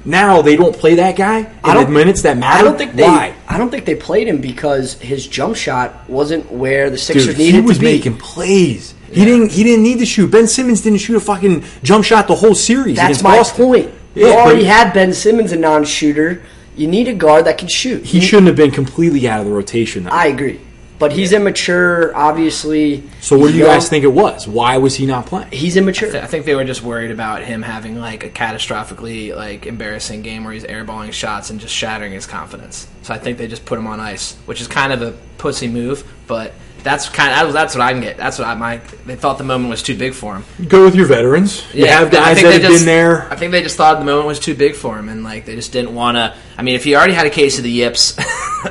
[0.05, 2.59] Now they don't play that guy in I don't- the minutes that matter.
[2.59, 3.03] I don't think they.
[3.03, 3.33] why.
[3.47, 7.37] I don't think they played him because his jump shot wasn't where the Sixers Dude,
[7.37, 7.93] needed he was to be.
[7.97, 8.93] making plays.
[9.11, 9.51] He didn't.
[9.51, 10.29] He didn't need to shoot.
[10.31, 12.95] Ben Simmons didn't shoot a fucking jump shot the whole series.
[12.97, 13.65] That's my Boston.
[13.65, 13.89] point.
[14.15, 16.43] You already had Ben Simmons, a non-shooter.
[16.75, 18.05] You need a guard that can shoot.
[18.05, 20.03] He shouldn't have been completely out of the rotation.
[20.05, 20.11] Though.
[20.11, 20.59] I agree,
[20.99, 22.15] but he's immature.
[22.15, 23.03] Obviously.
[23.21, 24.47] so what do you guys think it was?
[24.47, 25.49] Why was he not playing?
[25.51, 26.15] He's immature.
[26.21, 30.43] I think they were just worried about him having like a catastrophically like embarrassing game
[30.43, 32.87] where he's airballing shots and just shattering his confidence.
[33.01, 35.67] So I think they just put him on ice, which is kind of a pussy
[35.67, 38.15] move, but that's kind of that's what I can get.
[38.17, 40.45] That's what I my they thought the moment was too big for him.
[40.67, 41.63] Go with your veterans.
[41.73, 43.31] You have I guys think that they have just- been there.
[43.31, 45.55] I think they just thought the moment was too big for him, and like they
[45.55, 46.33] just didn't want to.
[46.57, 48.17] I mean, if he already had a case of the yips,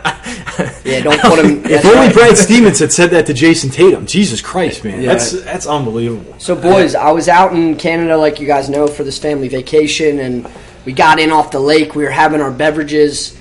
[0.85, 1.65] Yeah, don't put him.
[1.65, 4.07] If only Brad Stevens had said that to Jayson Tatum.
[4.07, 5.13] Jesus Christ, man, Yeah.
[5.13, 6.35] that's that's unbelievable.
[6.39, 10.19] So, boys, I was out in Canada, like you guys know, for this family vacation,
[10.19, 10.49] and
[10.85, 11.95] we got in off the lake.
[11.95, 13.37] We were having our beverages,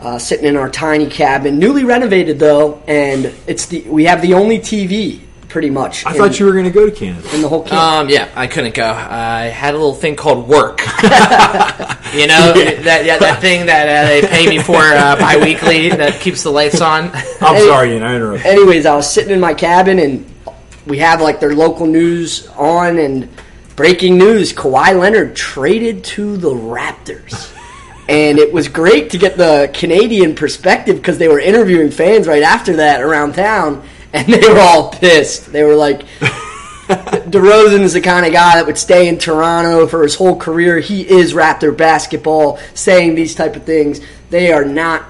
[0.00, 4.34] uh, sitting in our tiny cabin, newly renovated though, and it's the we have the
[4.34, 5.20] only TV
[5.52, 6.04] pretty much.
[6.06, 7.28] I thought you were going to go to Canada.
[7.34, 7.74] in the whole camp.
[7.80, 8.86] um, yeah, I couldn't go.
[8.90, 10.80] I had a little thing called work.
[12.12, 16.20] you know that yeah, that thing that uh, they pay me for uh, biweekly that
[16.20, 17.04] keeps the lights on.
[17.40, 17.66] I'm Hey.
[17.66, 18.46] sorry, Ian, I interrupted.
[18.46, 20.26] Anyways, I was sitting in my cabin, and
[20.86, 23.28] we have like their local news on, and
[23.76, 27.54] breaking news: Kawhi Leonard traded to the Raptors.
[28.08, 32.42] and it was great to get the Canadian perspective because they were interviewing fans right
[32.42, 35.52] after that around town, and they were all pissed.
[35.52, 36.02] They were like,
[36.88, 40.80] DeRozan is the kind of guy that would stay in Toronto for his whole career.
[40.80, 44.00] He is Raptor basketball, saying these type of things.
[44.28, 45.04] They are not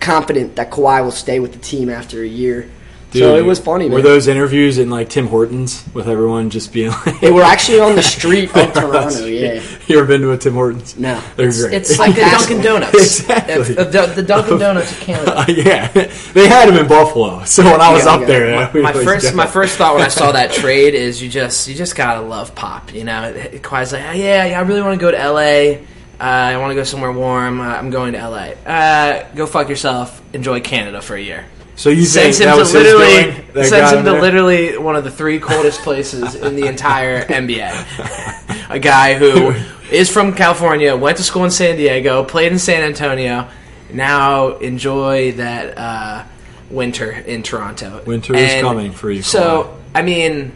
[0.00, 2.70] confident that Kawhi will stay with the team after a year.
[3.12, 3.88] So it was funny.
[3.88, 4.04] Were man.
[4.04, 7.20] those interviews in like Tim Hortons with everyone just being like?
[7.20, 9.26] They were actually on the street of Toronto.
[9.26, 9.62] Yeah.
[9.86, 10.96] You ever been to a Tim Hortons?
[10.98, 11.20] No.
[11.36, 11.74] They're great.
[11.74, 12.94] It's like the Dunkin' Donuts.
[13.20, 13.54] Exactly.
[13.54, 15.44] If- if the, the Dunkin' Donuts of Canada.
[15.52, 15.88] yeah,
[16.32, 17.44] they had them in Buffalo.
[17.44, 18.26] So when I was Yeah, up yeah.
[18.26, 19.36] there, my, we my first go.
[19.36, 22.54] my first thought when I saw that trade is you just you just gotta love
[22.54, 22.94] pop.
[22.94, 23.32] You know,
[23.62, 25.76] Kawhi's like, oh, yeah, yeah, I really want to go to L.A.
[25.78, 27.60] Uh, I want to go somewhere warm.
[27.60, 28.54] Uh, I'm going to L.A.
[28.66, 30.22] Uh, go fuck yourself.
[30.34, 31.46] Enjoy Canada for a year.
[31.80, 34.20] So you sends think him to literally sends him to there?
[34.20, 38.68] literally one of the three coldest places in the entire NBA.
[38.68, 39.54] a guy who
[39.90, 43.48] is from California, went to school in San Diego, played in San Antonio,
[43.90, 46.24] now enjoy that uh,
[46.68, 48.02] winter in Toronto.
[48.04, 50.52] Winter is coming for you, So I mean,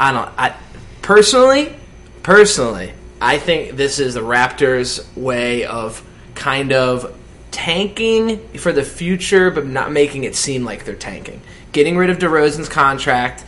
[0.00, 0.32] I don't.
[0.36, 0.56] I
[1.00, 1.76] personally,
[2.24, 6.04] personally, I think this is the Raptors' way of
[6.34, 7.16] kind of
[7.54, 11.40] tanking for the future, but not making it seem like they're tanking.
[11.70, 13.44] Getting rid of DeRozan's contract.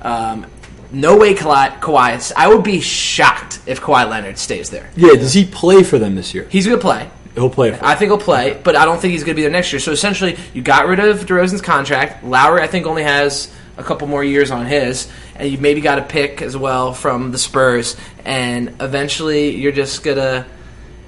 [0.00, 0.46] Um,
[0.92, 1.80] no way Kawhi.
[1.80, 2.32] Kawhi.
[2.36, 4.88] I would be shocked if Kawhi Leonard stays there.
[4.96, 6.46] Yeah, does he play for them this year?
[6.48, 7.10] He's going to play.
[7.34, 7.72] He'll play.
[7.72, 9.72] For I think he'll play, but I don't think he's going to be there next
[9.72, 9.80] year.
[9.80, 12.24] So essentially, you got rid of DeRozan's contract.
[12.24, 15.98] Lowry, I think, only has a couple more years on his, and you maybe got
[15.98, 17.96] a pick as well from the Spurs.
[18.24, 20.46] And eventually, you're just gonna.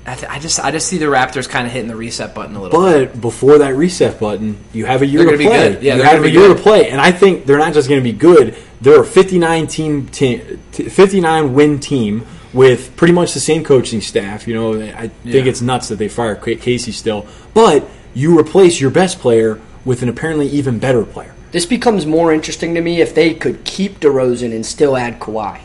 [0.07, 2.57] I, th- I just, I just see the Raptors kind of hitting the reset button
[2.57, 2.83] a little.
[2.83, 3.13] bit.
[3.13, 5.73] But before that reset button, you have a year They're to gonna be play.
[5.75, 5.83] good.
[5.83, 6.57] Yeah, you have a year good.
[6.57, 8.57] to play, and I think they're not just going to be good.
[8.81, 14.49] They're a 59 team, te- 59 win team with pretty much the same coaching staff.
[14.49, 15.45] You know, I think Yeah.
[15.45, 20.09] it's nuts that they fire Casey still, but you replace your best player with an
[20.09, 21.35] apparently even better player.
[21.53, 25.61] This becomes more interesting to me if they could keep DeRozan and still add Kawhi.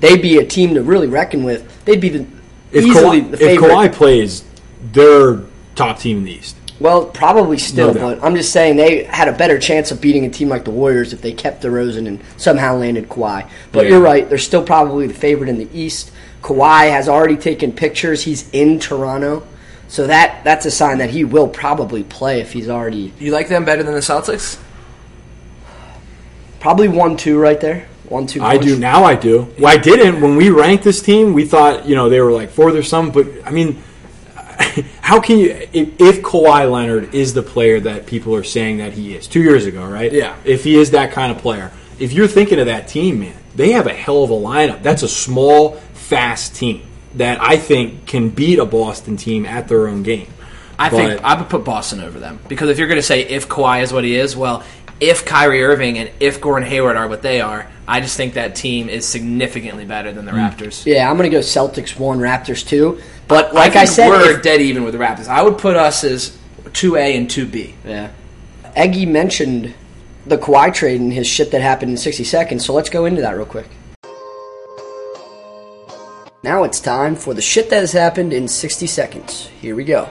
[0.00, 1.84] They'd be a team to really reckon with.
[1.84, 2.26] They'd be the
[2.72, 3.60] If easily Kawhi, the if.
[3.60, 4.44] Kawhi plays,
[4.92, 5.40] they're
[5.74, 6.56] top team in the East.
[6.80, 10.24] well, probably still, No but I'm just saying they had a better chance of beating
[10.24, 13.48] a team like the Warriors if they kept DeRozan and somehow landed Kawhi.
[13.72, 13.92] But Yeah.
[13.92, 16.10] you're right; they're still probably the favorite in the East.
[16.42, 18.22] Kawhi has already taken pictures.
[18.22, 19.42] He's in Toronto,
[19.88, 23.48] so that that's a sign that he will probably play if he's already You like
[23.48, 24.58] them better than the Celtics?
[26.60, 27.87] probably one two right there.
[28.08, 28.42] One two.
[28.42, 29.04] I do now.
[29.04, 29.52] I do.
[29.58, 31.34] Well, I didn't when we ranked this team.
[31.34, 33.22] We thought you know they were like fourth or something.
[33.22, 33.82] But I mean,
[35.00, 38.92] how can you if, if Kawhi Leonard is the player that people are saying that
[38.92, 40.12] he is two years ago, right?
[40.12, 40.36] Yeah.
[40.44, 43.72] If he is that kind of player, if you're thinking of that team, man, they
[43.72, 44.82] have a hell of a lineup.
[44.82, 46.82] That's a small, fast team
[47.14, 50.32] that I think can beat a Boston team at their own game.
[50.78, 53.48] I think I would put Boston over them because if you're going to say if
[53.48, 54.62] Kawhi is what he is, well,
[55.00, 58.54] if Kyrie Irving and if Gordon Hayward are what they are, I just think that
[58.54, 60.38] team is significantly better than the Hmm.
[60.38, 60.84] Raptors.
[60.84, 63.00] Yeah, I'm gonna go Celtics one, Raptors two.
[63.28, 65.28] But like I, think said, we're if- dead even with the Raptors.
[65.28, 66.36] I would put us as
[66.72, 67.74] two A and two B.
[67.86, 68.08] Yeah.
[68.76, 69.74] Eggy mentioned
[70.26, 73.22] the Kawhi trade and his shit that happened in 60 seconds, so let's go into
[73.22, 73.66] that real quick.
[76.44, 79.48] Now it's time for the shit that has happened in 60 seconds.
[79.60, 80.08] Here we go.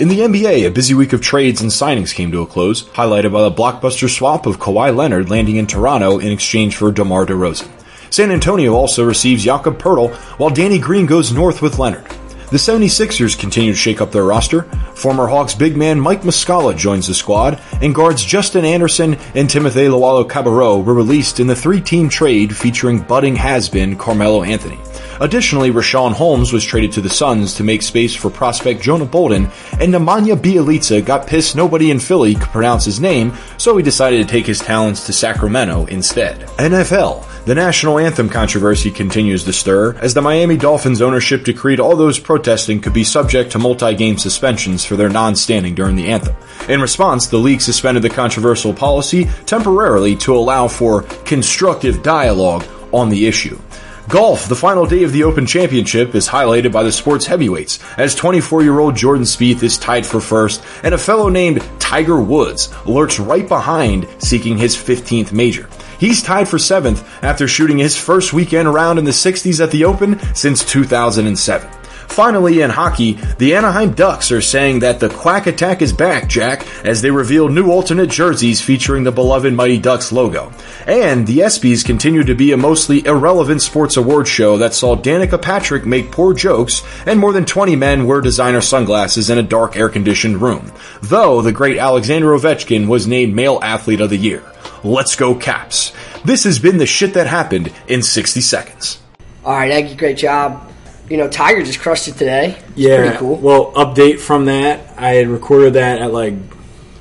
[0.00, 3.32] In the NBA, a busy week of trades and signings came to a close, highlighted
[3.32, 7.68] by the blockbuster swap of Kawhi Leonard landing in Toronto in exchange for DeMar DeRozan.
[8.08, 12.06] San Antonio also receives Jakob Poeltl, while Danny Green goes north with Leonard.
[12.50, 14.62] The 76ers continue to shake up their roster.
[14.94, 19.80] Former Hawks big man Mike Muscala joins the squad, and guards Justin Anderson and Timothy
[19.80, 24.78] Luwawu-Cabarrot were released in the three-team trade featuring budding has-been Carmelo Anthony.
[25.20, 29.50] Additionally, Richaun Holmes was traded to the Suns to make space for prospect Jonah Bolden,
[29.78, 34.26] and Nemanja Bjelica got pissed nobody in Philly could pronounce his name, so he decided
[34.26, 36.40] to take his talents to Sacramento instead.
[36.56, 37.26] NFL.
[37.44, 42.18] The national anthem controversy continues to stir as the Miami Dolphins ownership decreed all those
[42.18, 46.36] protesting could be subject to multi-game suspensions for their non-standing during the anthem.
[46.68, 53.08] In response, the league suspended the controversial policy temporarily to allow for constructive dialogue on
[53.08, 53.58] the issue.
[54.10, 58.12] Golf, the final day of the Open Championship, is highlighted by the sport's heavyweights, as
[58.16, 62.74] 24 year old Jordan Spieth is tied for first, and a fellow named Tiger Woods
[62.86, 65.70] lurks right behind, seeking his 15th major.
[66.00, 69.84] He's tied for seventh after shooting his first weekend round in the 60s at the
[69.84, 71.79] Open since 2007.
[72.10, 76.66] Finally, in hockey, the Anaheim Ducks are saying that the Quack Attack is back, Jack,
[76.84, 80.52] as they reveal new alternate jerseys featuring the beloved Mighty Ducks logo.
[80.86, 85.40] And the ESPYs continue to be a mostly irrelevant sports award show that saw Danica
[85.40, 89.76] Patrick make poor jokes and more than 20 men wear designer sunglasses in a dark
[89.76, 90.72] air conditioned room.
[91.02, 94.42] Though the great Alexander Ovechkin was named Male Athlete of the Year.
[94.82, 95.92] Let's go, Caps.
[96.24, 99.00] This has been the shit that happened in 60 seconds.
[99.44, 100.69] All right, Aggie, great job.
[101.10, 102.56] You know, Tiger just crushed it today.
[102.68, 102.96] It's Yeah.
[103.02, 103.36] pretty cool.
[103.36, 104.94] Well, update from that.
[104.96, 106.34] I had recorded that at like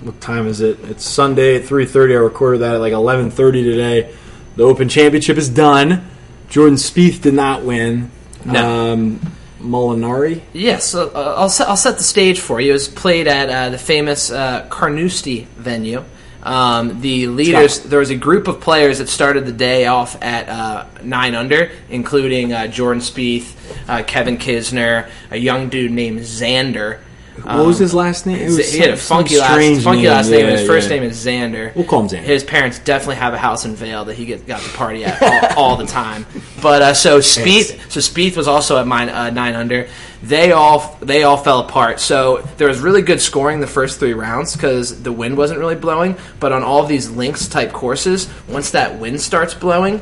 [0.01, 0.79] what time is it?
[0.89, 2.13] It's Sunday at three thirty.
[2.15, 4.09] I recorded that at like eleven thirty today.
[4.55, 6.07] The Open Championship is done.
[6.49, 8.09] Jordan Spieth did not win.
[8.43, 8.91] No.
[8.93, 9.19] Um,
[9.61, 10.41] Molinari.
[10.53, 12.69] Yes, so, uh, I'll, set, I'll set the stage for you.
[12.71, 16.03] It was played at uh, the famous uh, Carnoustie venue.
[16.41, 20.47] Um, the leaders, there was a group of players that started the day off at
[20.47, 23.55] uh, nine under, including uh, Jordan Spieth,
[23.89, 26.99] uh, Kevin Kisner, a young dude named Xander.
[27.43, 28.37] What was his last name?
[28.37, 30.45] It was he had a funky last, funky name, last name.
[30.45, 30.95] yeah, his first yeah.
[30.95, 31.75] name is Xander.
[31.75, 32.23] We'll call him Xander.
[32.23, 35.21] His parents definitely have a house in Vail that he get, got to party at
[35.21, 36.25] all, all the time.
[36.61, 39.87] But uh, so Spieth, so Spieth was also at mine, uh, nine under.
[40.21, 41.99] They all they all fell apart.
[41.99, 45.75] So there was really good scoring the first three rounds because the wind wasn't really
[45.75, 46.17] blowing.
[46.39, 50.01] But on all these links type courses, once that wind starts blowing,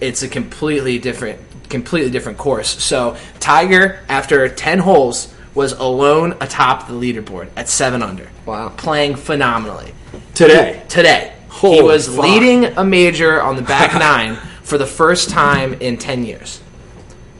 [0.00, 2.82] it's a completely different completely different course.
[2.82, 8.28] So Tiger, after ten holes, was alone atop the leaderboard at seven under.
[8.46, 9.94] Wow, playing phenomenally
[10.34, 10.82] Today.
[10.88, 12.24] Today, he was fuck.
[12.24, 16.60] leading a major on the back nine for the first time in ten years.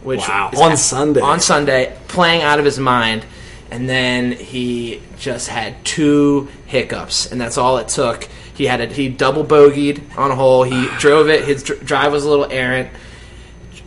[0.03, 0.51] Which Wow.
[0.59, 1.21] On Sunday.
[1.21, 3.25] on Sunday, playing out of his mind,
[3.71, 8.29] and then he just had two hiccups, and that's all it took.
[8.55, 10.63] He had a, he double bogeyed on a hole.
[10.63, 11.45] He drove it.
[11.45, 12.91] His dr- drive was a little errant.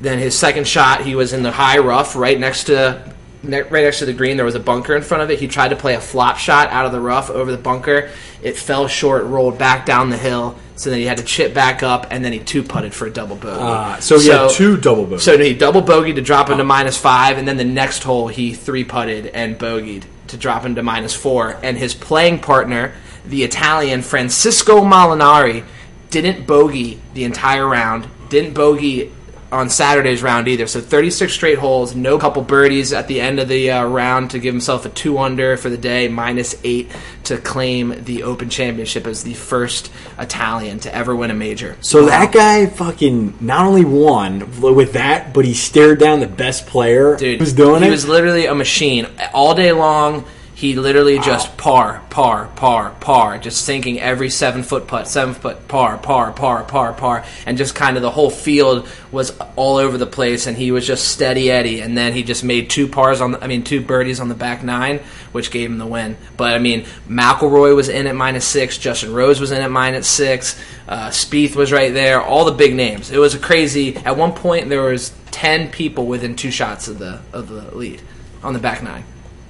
[0.02, 3.14] Then his second shot, he was in the high rough, right next to
[3.48, 4.38] right next to the green.
[4.38, 5.40] There was a bunker in front of it.
[5.40, 8.10] He tried to play a flop shot out of the rough over the bunker.
[8.42, 10.58] It fell short, rolled back down the hill.
[10.76, 13.10] So then he had to chip back up, and then he two putted for a
[13.10, 13.60] double bogey.
[13.60, 15.24] Ah, so he had two double bogeys.
[15.24, 18.54] So he double bogeyed to drop into minus five, and then the next hole he
[18.54, 21.58] three putted and bogeyed to drop into minus four.
[21.64, 22.94] And his playing partner,
[23.26, 25.64] the Italian Francesco Molinari,
[26.12, 28.08] didn't bogey the entire round.
[28.30, 29.12] Didn't bogey
[29.52, 30.68] on Saturday's round either.
[30.68, 34.40] So 36 straight holes, no couple birdies at the end of the uh, round to
[34.40, 36.92] give himself a two under for the day, minus eight
[37.26, 41.78] to claim the Open Championship as the first Italian to ever win a major.
[41.82, 46.68] So that guy fucking not only won with that, but he stared down the best
[46.68, 47.92] player Dude, who's doing he it.
[47.92, 50.26] was literally a machine all day long.
[50.58, 55.68] He literally just par, par, par, par, just sinking every seven foot putt, seven foot
[55.68, 60.00] par, par, par, par, par, and just kind of the whole field was all over
[60.00, 61.82] the place, and he was just steady Eddie.
[61.82, 64.34] And then he just made two pars on, the, I mean, two birdies on the
[64.34, 64.98] back nine,
[65.32, 66.18] which gave him the win.
[66.38, 70.08] But I mean, McIlroy was in at minus six, Justin Rose was in at minus
[70.08, 73.12] six, uh, Spieth was right there, all the big names.
[73.12, 73.96] It was a crazy.
[73.98, 78.02] At one point, there was ten people within two shots of the of the lead
[78.42, 79.04] on the back nine.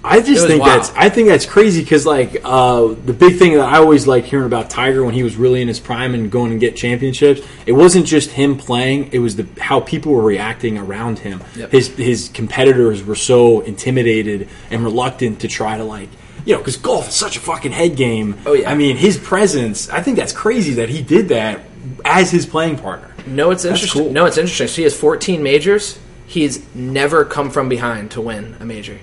[0.04, 0.82] I just think wild.
[0.84, 4.24] that's I think that's crazy because like uh, the big thing that I always like
[4.26, 7.42] hearing about Tiger when he was really in his prime and going and get championships.
[7.66, 11.44] It wasn't just him playing; it was the how people were reacting around him.
[11.56, 11.72] Yep.
[11.72, 16.10] His his competitors were so intimidated and reluctant to try to like.
[16.46, 18.38] You know, because golf is such a fucking head game.
[18.46, 18.72] Oh, yeah.
[18.72, 19.90] I mean, his presence.
[19.90, 21.60] I think that's crazy that he did that
[22.06, 23.14] as his playing partner.
[23.26, 24.04] No, it's That's interesting.
[24.04, 24.12] cool.
[24.14, 24.68] No, it's interesting.
[24.68, 26.00] So he has 14 majors.
[26.26, 28.98] He's never come from behind to win a major.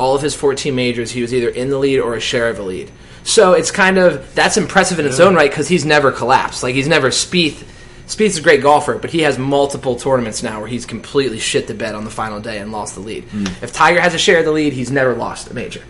[0.00, 2.58] All of his 14 majors, he was either in the lead or a share of
[2.58, 2.90] a lead.
[3.22, 6.62] So it's kind of that's impressive in its own right because he's never collapsed.
[6.62, 7.64] Like he's never Spieth.
[8.06, 11.74] Spieth's a great golfer, but he has multiple tournaments now where he's completely shit the
[11.74, 13.24] bed on the final day and lost the lead.
[13.62, 15.82] If Tiger has a share of the lead, he's never lost a major.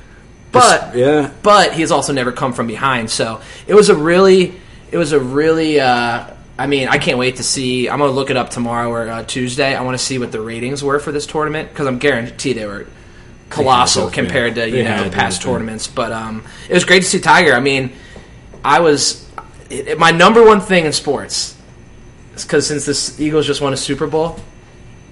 [0.52, 3.10] But yeah, but he's also never come from behind.
[3.10, 4.52] So it was a really,
[4.90, 5.80] it was a really.
[5.80, 7.88] Uh, I mean, I can't wait to see.
[7.88, 9.74] I'm gonna look it up tomorrow or uh, Tuesday.
[9.74, 12.66] I want to see what the ratings were for this tournament because I'm guaranteed they
[12.66, 12.86] were
[13.50, 15.86] colossal compared to you know past tournaments.
[15.86, 17.52] But um, it was great to see Tiger.
[17.52, 17.92] I mean,
[18.64, 19.28] I was
[19.68, 21.56] it, my number one thing in sports
[22.34, 24.38] because since the Eagles just won a Super Bowl,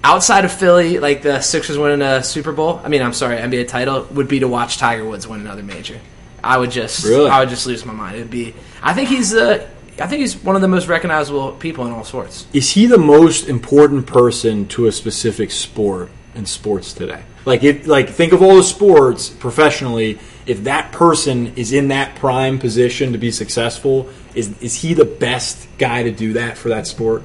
[0.03, 3.67] outside of Philly, like the Sixers winning a Super Bowl, I mean, I'm sorry, NBA
[3.67, 5.99] title would be to watch Tiger Woods win another major.
[6.43, 7.29] I would just, Really?
[7.29, 8.15] I would just lose my mind.
[8.15, 8.55] It would be.
[8.81, 9.67] I think he's the.
[9.99, 12.47] I think he's one of the most recognizable people in all sports.
[12.53, 16.09] Is he the most important person to a specific sport
[16.39, 17.21] in sports today?
[17.45, 20.17] Like it, like think of all the sports professionally,
[20.47, 25.05] if that person is in that prime position to be successful, is is he the
[25.05, 27.21] best guy to do that for that sport?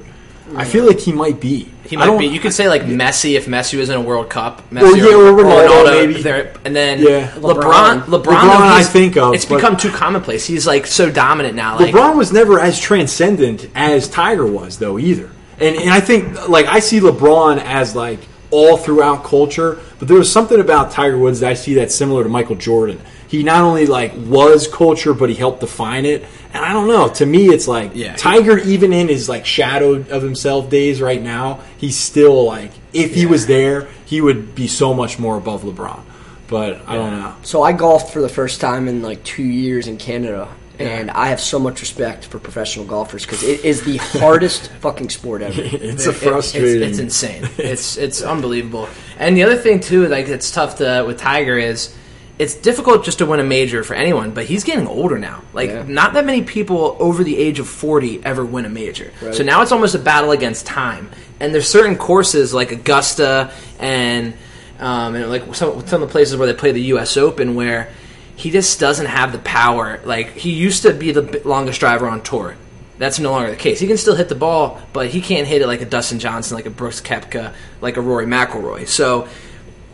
[0.55, 1.71] I feel like he might be.
[1.85, 2.27] He might be.
[2.27, 4.61] You could say like Messi if Messi was in a World Cup.
[4.69, 6.21] Messi Well, yeah, or Ronaldo, maybe.
[6.21, 7.31] there- and then Yeah.
[7.31, 8.03] LeBron.
[8.03, 10.45] LeBron, LeBron, though, I think of, It's become too commonplace.
[10.45, 11.79] He's like so dominant now.
[11.79, 15.29] Like LeBron was never as transcendent as Tiger was, though, either.
[15.59, 18.19] And and I think like I see LeBron as like
[18.55, 22.23] all throughout culture, but there was something about Tiger Woods that I see that's similar
[22.23, 22.99] to Michael Jordan.
[23.27, 26.23] He not only like was culture, but he helped define it.
[26.53, 27.09] And I don't know.
[27.09, 31.01] To me, it's like Yeah, he- Tiger, even in his like shadow of himself days
[31.01, 35.37] right now, he's still like if he was there, he would be so much more
[35.37, 35.99] above LeBron.
[36.47, 37.33] But I don't know.
[37.41, 40.47] So I golfed for the first time in like two years in Canada,
[40.79, 45.09] and I have so much respect for professional golfers because it is the hardest fucking
[45.09, 45.61] sport ever.
[45.61, 46.81] It's It- a it- frustrating.
[46.89, 47.49] It's, it's insane.
[47.57, 48.87] it's it's unbelievable.
[49.17, 51.95] And the other thing too, like it's tough to with Tiger is
[52.37, 54.31] it's difficult just to win a major for anyone.
[54.31, 55.41] But he's getting older now.
[55.53, 55.83] Like Yeah.
[55.87, 59.11] not that many people over the age of forty ever win a major.
[59.21, 59.33] Right.
[59.33, 61.09] So now it's almost a battle against time.
[61.39, 64.33] And there's certain courses like Augusta and
[64.79, 67.15] um, and like some some of the places where they play the U.S.
[67.17, 67.89] Open where.
[68.35, 69.99] He just doesn't have the power.
[70.03, 72.55] Like he used to be the longest driver on tour.
[72.97, 73.79] That's no longer the case.
[73.79, 76.55] He can still hit the ball, but he can't hit it like a Dustin Johnson,
[76.55, 78.87] like a Brooks Koepka, like a Rory McIlroy.
[78.87, 79.27] So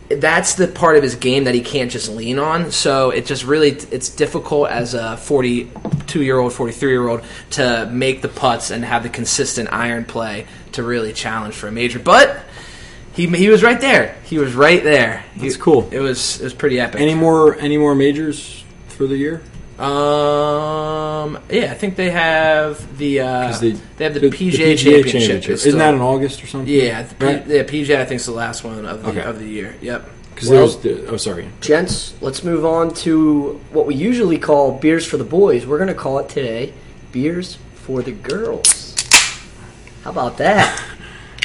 [0.08, 2.70] that's the part of his game that he can't just lean on.
[2.70, 7.88] So it just really it's difficult as a 42 year old, 43 year old to
[7.90, 11.98] make the putts and have the consistent iron play to really challenge for a major.
[11.98, 12.40] But
[13.14, 14.16] he he was right there.
[14.24, 15.24] He was right there.
[15.36, 15.88] That's He- cool.
[15.90, 17.00] It was it was pretty epic.
[17.00, 19.42] Any more any more majors for the year?
[19.78, 21.38] Um.
[21.50, 24.74] Yeah, I think they have the uh, 'Cause they- they have the, the- PGA, the
[24.74, 25.12] PGA championship.
[25.20, 25.50] championship.
[25.52, 26.72] It's Isn't that in August or something?
[26.72, 27.46] Yeah, the P- Right.
[27.46, 27.62] yeah.
[27.62, 29.22] PGA I think is the last one of the Okay.
[29.22, 29.74] of the year.
[29.80, 30.08] Yep.
[30.34, 31.46] Because Well- there's the, oh sorry.
[31.60, 35.66] Gents, let's move on to what we usually call beers for the boys.
[35.66, 36.72] We're going to call it today
[37.12, 38.94] beers for the girls.
[40.04, 40.80] How about that?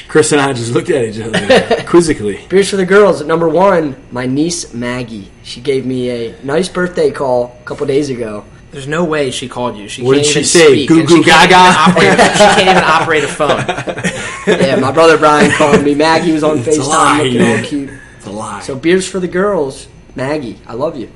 [0.07, 2.45] Chris and I just looked at each other quizzically.
[2.47, 3.21] Beers for the girls.
[3.21, 5.29] At number one, my niece Maggie.
[5.43, 8.45] She gave me a nice birthday call a couple days ago.
[8.71, 9.87] There's no way she called you.
[9.87, 10.67] She What can't did she even say?
[10.85, 11.79] speak, Goo goo she can't gaga?
[11.91, 13.63] operate a- she can't even operate a phone.
[14.47, 15.93] Yeah, my brother Brian called me.
[15.93, 17.59] Maggie was on It's FaceTime lie, looking man.
[17.59, 17.89] all cute.
[18.17, 18.61] It's a lie.
[18.61, 19.87] So beers for the girls.
[20.15, 21.11] Maggie, I love you.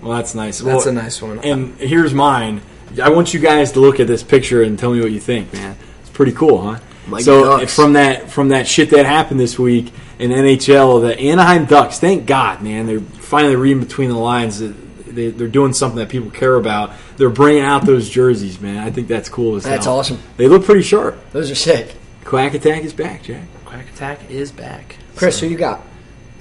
[0.00, 0.58] well, that's nice.
[0.60, 1.38] That's Well, a nice one.
[1.40, 2.62] And here's mine.
[3.02, 5.52] I want you guys to look at this picture and tell me what you think,
[5.52, 5.76] man.
[6.00, 6.78] It's pretty cool, huh?
[7.06, 7.74] Mighty so uh, Ducks.
[7.74, 11.98] from that from that shit that happened this week in NHL, the Anaheim Ducks.
[11.98, 12.86] Thank God, man.
[12.86, 14.60] They're finally reading between the lines.
[14.60, 16.92] They, they're doing something that people care about.
[17.16, 18.78] They're bringing out those jerseys, man.
[18.78, 19.98] I think that's cool as That's hell.
[19.98, 20.18] awesome.
[20.36, 21.18] They look pretty sharp.
[21.32, 21.94] Those are sick.
[22.24, 23.42] Quack Attack is back, Jack.
[23.64, 24.96] Quack Attack is back.
[25.16, 25.82] Chris, who you got?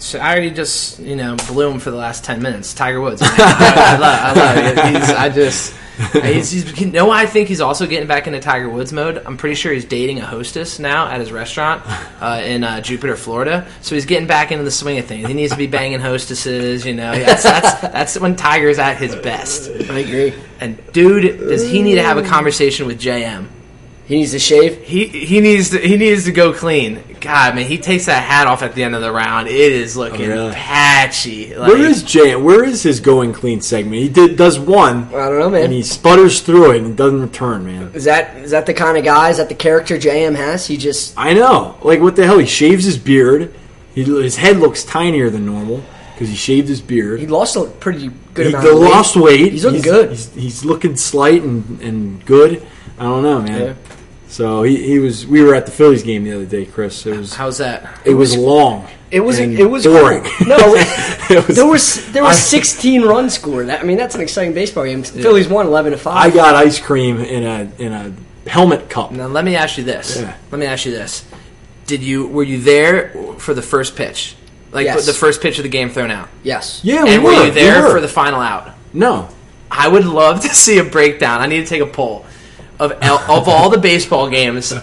[0.01, 2.73] So I already just you know blew him for the last ten minutes.
[2.73, 3.21] Tiger Woods.
[3.23, 4.19] I, I love.
[4.19, 4.95] I love it.
[4.95, 5.75] He's, I just.
[6.13, 9.21] He's, he's, you know I think he's also getting back into Tiger Woods mode?
[9.23, 11.83] I'm pretty sure he's dating a hostess now at his restaurant
[12.21, 13.67] uh, in uh, Jupiter, Florida.
[13.81, 15.27] So he's getting back into the swing of things.
[15.27, 16.87] He needs to be banging hostesses.
[16.87, 19.69] You know, that's that's, that's when Tiger's at his best.
[19.69, 20.33] I agree.
[20.59, 23.47] And dude, does he need to have a conversation with JM?
[24.11, 24.81] He needs to shave.
[24.83, 27.01] He he needs to he needs to go clean.
[27.21, 29.47] God, man, he takes that hat off at the end of the round.
[29.47, 30.51] It is looking Oh, really?
[30.53, 31.55] patchy.
[31.55, 32.35] Like, Where is Jay?
[32.35, 34.01] Where is his going clean segment?
[34.01, 35.63] He did does one, I don't know, man.
[35.65, 37.91] and he sputters through it and doesn't return, man.
[37.93, 39.29] Is that is that the kind of guy?
[39.29, 40.67] Is that the character JM has?
[40.67, 41.77] He just I know.
[41.81, 42.37] Like what the hell?
[42.39, 43.53] He shaves his beard.
[43.95, 45.83] He, his head looks tinier than normal
[46.15, 47.21] because he shaved his beard.
[47.21, 48.65] he lost a pretty good He, amount.
[48.65, 48.89] the of weight.
[48.91, 49.51] lost weight.
[49.53, 50.09] He's looking good.
[50.09, 52.67] He's, he's looking slight and, and good.
[52.99, 53.61] I don't know, man.
[53.61, 53.73] Yeah.
[54.31, 55.27] So he, he was.
[55.27, 57.05] We were at the Phillies game the other day, Chris.
[57.05, 57.99] It was how's that?
[58.05, 58.87] it was long.
[59.11, 60.23] It was and it was boring.
[60.47, 60.57] No,
[61.29, 63.67] It was- there was there I- was 16 runs scored.
[63.67, 65.03] That- I mean, that's an exciting baseball game.
[65.03, 66.15] Phillies won 11 to five.
[66.31, 68.13] I got ice cream in a in a
[68.49, 69.11] helmet cup.
[69.11, 70.17] Now let me ask you this.
[70.21, 70.35] Yeah.
[70.49, 71.25] Let me ask you this.
[71.85, 74.37] Did you were you there for the first pitch?
[74.71, 75.05] Like Yes.
[75.05, 76.29] the first pitch of the game thrown out?
[76.43, 76.79] yes.
[76.81, 77.31] Yeah, we and were.
[77.31, 77.91] were you we there were.
[77.91, 78.71] for the final out?
[78.93, 79.27] No.
[79.69, 81.41] I would love to see a breakdown.
[81.41, 82.25] I need to take a poll
[82.81, 82.91] of
[83.29, 84.73] of all the baseball games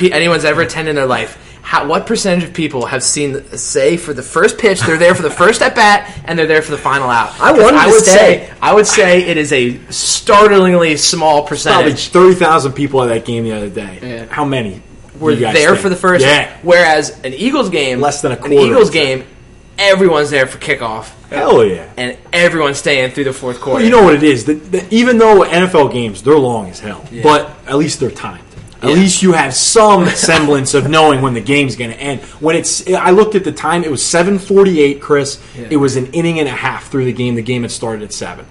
[0.00, 1.40] anyone's ever attended in their life.
[1.62, 5.22] How, what percentage of people have seen say for the first pitch they're there for
[5.22, 7.40] the first at bat and they're there for the final out?
[7.40, 8.46] I wanted I would stay.
[8.46, 12.08] say I would say it is a startlingly small Probably percentage.
[12.08, 13.98] thirty thousand people at that game the other day.
[14.02, 14.26] Yeah.
[14.26, 14.82] How many
[15.18, 15.78] were there think?
[15.78, 16.24] for the first.
[16.24, 16.54] Yeah.
[16.62, 19.24] Whereas an Eagles game, Less than a An quarter, Eagles game,
[19.78, 21.90] everyone's there for kickoff, Hell yeah.
[21.96, 23.76] and everyone's staying through the fourth quarter.
[23.76, 24.44] Well, you know what it is.
[24.44, 28.40] The, the, even though NFL games they're long as hell, but at least they're timed.
[28.82, 28.96] At Yeah.
[28.96, 32.20] least you have some semblance of knowing when the game's going to end.
[32.40, 33.82] When it's, I looked at the time.
[33.82, 35.00] It was seven forty-eight.
[35.00, 35.68] Chris, Yeah.
[35.70, 37.34] it was an inning and a half through the game.
[37.34, 38.44] The game had started at seven.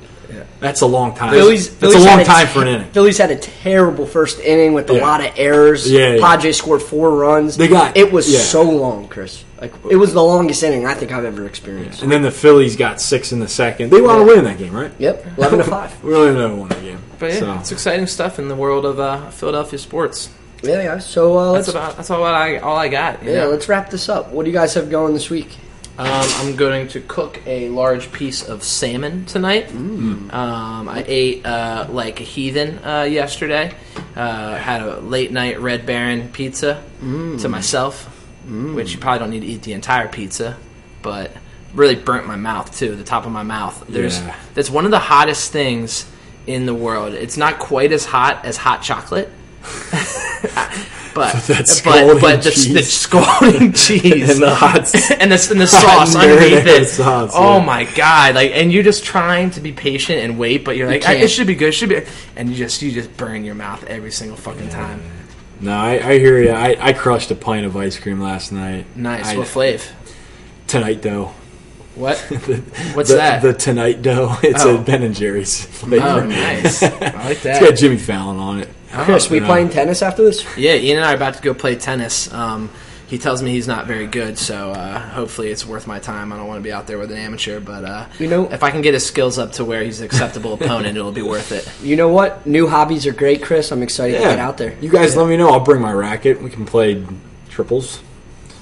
[0.59, 1.31] That's a long time.
[1.31, 2.87] Phillies, That's Phillies a long had time te- for an inning.
[2.91, 5.01] Phillies had a terrible first inning with a Yeah.
[5.01, 5.89] lot of errors.
[5.91, 6.21] Yeah, yeah.
[6.21, 7.57] Padres scored four runs.
[7.57, 8.39] They got- it was yeah.
[8.39, 9.43] so long, Chris.
[9.59, 12.01] Like it was the longest inning I think I've ever experienced.
[12.03, 13.89] And then the Phillies got six in the second.
[13.91, 14.91] They wound to win that game, right?
[14.99, 16.03] Yep, eleven to five.
[16.03, 16.99] we only never won that game.
[17.19, 17.53] But yeah, So.
[17.59, 20.29] it's exciting stuff in the world of uh, Philadelphia sports.
[20.61, 20.99] Yeah, yeah.
[20.99, 23.21] So uh, let's That's about that's all I all I got.
[23.23, 23.49] yeah, know?
[23.49, 24.29] let's wrap this up.
[24.31, 25.57] What do you guys have going this week?
[25.95, 29.69] Um, I'm going to cook a large piece of salmon tonight.
[29.71, 33.75] Um, I ate uh, like a heathen uh, yesterday.
[34.15, 38.05] Uh, had a late night Red Baron pizza to myself,
[38.47, 40.57] which you probably don't need to eat the entire pizza,
[41.03, 41.31] but
[41.75, 42.95] really burnt my mouth too.
[42.95, 43.83] The top of my mouth.
[43.87, 44.35] There's Yeah.
[44.55, 46.09] that's one of the hottest things
[46.47, 47.13] in the world.
[47.13, 49.29] It's not quite as hot as hot chocolate.
[51.13, 52.91] But That but scalding but the, the cheese.
[52.93, 54.77] scalding cheese And the hot
[55.19, 56.81] and the, and the sauce underneath it.
[56.81, 57.65] Oh sauce, oh yeah.
[57.65, 58.35] my god!
[58.35, 61.13] Like, and you're just trying to be patient and wait, but you're You like, I,
[61.15, 62.01] it should be good, it should be,
[62.35, 65.01] and you just you just burn your mouth every single fucking time.
[65.61, 66.49] No, I, I hear you.
[66.51, 68.85] I, I crushed a pint of ice cream last night.
[68.97, 69.27] Nice.
[69.27, 69.87] I- what flav?
[70.67, 71.33] Tonight dough.
[71.95, 72.17] What?
[72.95, 73.41] What's the, that?
[73.43, 74.35] The Tonight dough.
[74.41, 74.77] It's Oh.
[74.77, 76.05] a Ben and Jerry's oh, flavor.
[76.05, 76.81] Oh, nice.
[76.81, 77.61] I like that.
[77.61, 78.69] It's got Jimmy Fallon on it.
[78.93, 79.45] Chris, we know.
[79.47, 80.45] playing tennis after this?
[80.57, 82.31] Yeah, Ian and I are about to go play tennis.
[82.31, 82.69] Um,
[83.07, 86.33] he tells me he's not very good, so uh, hopefully it's worth my time.
[86.33, 88.63] I don't want to be out there with an amateur, but uh, You know- if
[88.63, 91.51] I can get his skills up to where he's an acceptable opponent, it'll be worth
[91.51, 91.69] it.
[91.85, 92.47] You know what?
[92.47, 93.71] New hobbies are great, Chris.
[93.71, 94.75] I'm excited to get out there.
[94.81, 95.49] You guys let me know.
[95.49, 96.41] I'll bring my racket.
[96.41, 97.05] We can play
[97.49, 98.01] triples.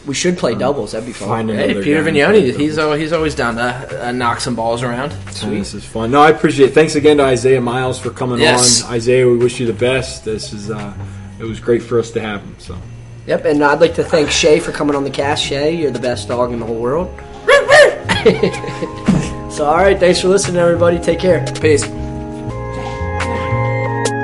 [0.08, 0.94] We should play doubles.
[0.94, 1.28] That'd be fun.
[1.28, 4.12] Find Hey, another Peter guy and Vignoni, play he's al- he's always down to uh,
[4.12, 5.12] knock some balls around.
[5.32, 6.10] So This is fun.
[6.12, 6.74] No, I appreciate it.
[6.74, 8.84] Thanks again to Isaiah Miles for coming Yes.
[8.84, 8.94] on.
[8.94, 10.26] Isaiah, we wish you the best.
[10.26, 10.94] This is uh,
[11.40, 12.56] it was great for us to have him.
[12.58, 12.76] So
[13.28, 15.44] Yep, and I'd like to thank Shay for coming on the cast.
[15.44, 17.08] Shay, you're the best dog in the whole world.
[19.52, 20.98] so, all right, thanks for listening, everybody.
[21.00, 21.46] Take care.
[21.62, 21.84] Peace.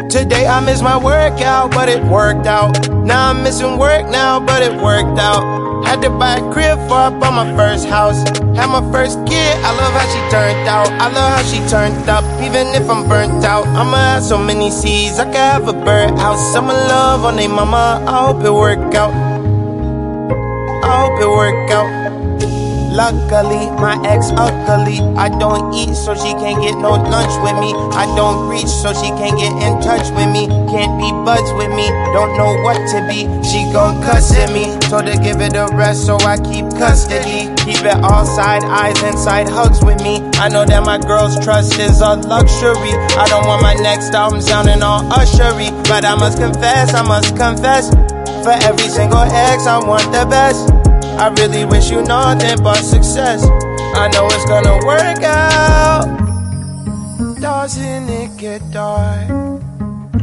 [0.10, 2.90] Today I missed my workout, but it worked out.
[3.06, 5.44] Now I'm missing work now, but it worked out.
[5.88, 8.20] Had to buy a crib for I bought my first house.
[8.60, 10.90] Had my first kid, I love how she turned out.
[11.00, 13.66] I love how she turned up, even if I'm burnt out.
[13.68, 16.56] I'ma have so many seeds, I could have a birdhouse.
[16.56, 19.14] I'ma love on they mama, I hope it work out.
[20.84, 22.07] I hope it work out.
[22.90, 25.00] Luckily, my ex ugly.
[25.16, 27.74] I don't eat, so she can't get no lunch with me.
[27.94, 30.48] I don't reach, so she can't get in touch with me.
[30.72, 33.28] Can't be buds with me, don't know what to be.
[33.44, 37.54] She gon' cuss at me, told her give it a rest, so I keep custody.
[37.66, 40.22] Keep it all side eyes and side hugs with me.
[40.40, 42.94] I know that my girl's trust is a luxury.
[43.18, 47.36] I don't want my next album sounding all ushery, but I must confess, I must
[47.36, 47.90] confess.
[48.44, 50.77] For every single ex, I want the best.
[51.20, 53.44] I really wish you nothing but success.
[53.44, 56.06] I know it's gonna work out.
[57.42, 59.28] Doesn't it get dark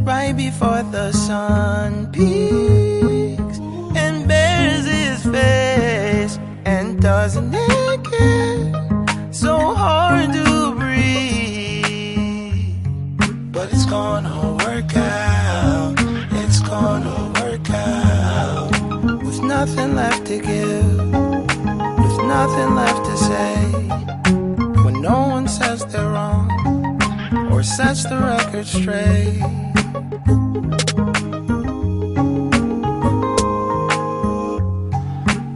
[0.03, 3.59] right before the sun peaks
[3.97, 6.39] and bears his face?
[6.65, 10.95] And doesn't it get so hard to breathe?
[13.53, 15.95] But it's gonna work out.
[16.31, 17.24] It's gonna work out with
[19.67, 20.99] nothing left to give,
[21.99, 23.55] with nothing left to say.
[24.85, 26.51] When no one says they're wrong
[27.51, 29.41] or sets the record straight.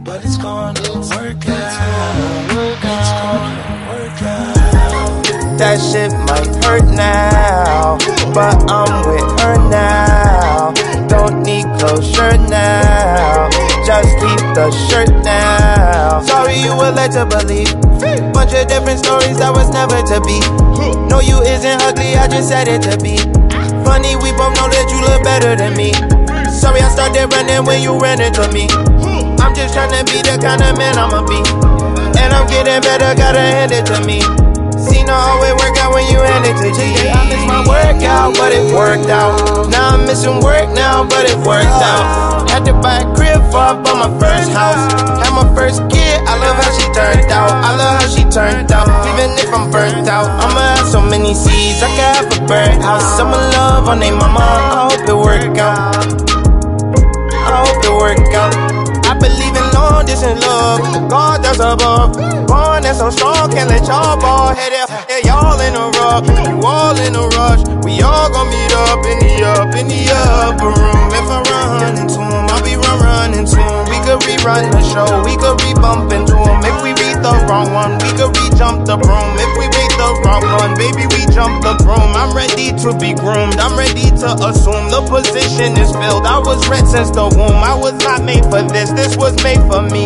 [0.03, 1.99] But it's gonna work out.
[5.59, 7.99] That shit might hurt now,
[8.33, 10.73] but I'm with her now.
[11.07, 13.58] Don't need closure now.
[13.89, 16.21] Just keep the shirt now.
[16.21, 17.73] Sorry you were led to believe.
[18.37, 20.37] Bunch of different stories that was never to be.
[21.09, 23.17] No, you isn't ugly, I just said it to be.
[23.81, 25.97] Funny, we both know that you look better than me.
[26.53, 28.69] Sorry, I started running when you ran into me.
[29.41, 31.41] I'm just trying to be the kind of man I'ma be.
[32.13, 34.21] And I'm getting better, gotta hand it to me.
[34.77, 37.09] See, no, always work out when you hand it to G.
[37.09, 39.65] I missed my workout, but it worked out.
[39.73, 42.28] Now I'm missing work now, but it worked out.
[42.49, 44.83] Had to buy a crib for I bought my first house.
[45.21, 47.51] Had my first kid, I love how she turned out.
[47.51, 48.89] I love how she turned out.
[49.13, 51.81] Even if I'm burnt out, I'ma have so many seeds.
[51.83, 53.19] I could have a birdhouse.
[53.19, 54.41] I'ma love on they mama.
[54.41, 55.95] I hope it work out.
[57.31, 58.53] I hope it work out.
[59.05, 59.58] I believe
[59.89, 60.05] long
[60.39, 61.09] love.
[61.09, 62.13] God that's above.
[62.47, 64.89] Born and so strong, can't let y'all ball head out.
[65.09, 67.61] Yeah, y'all in a rush, you all in a rush.
[67.83, 71.07] We all gon' meet up in the up in the upper room.
[71.13, 73.83] If I run into him, I'll be run running to him.
[73.89, 76.59] We could rerun the show, we could re bump into him.
[76.65, 79.31] If we read the wrong one, we could re jump the broom.
[79.37, 79.88] If we read
[80.79, 82.15] Baby, we jumped the broom.
[82.15, 83.59] I'm ready to be groomed.
[83.59, 86.25] I'm ready to assume the position is filled.
[86.25, 87.59] I was red since the womb.
[87.59, 88.91] I was not made for this.
[88.91, 90.05] This was made for me.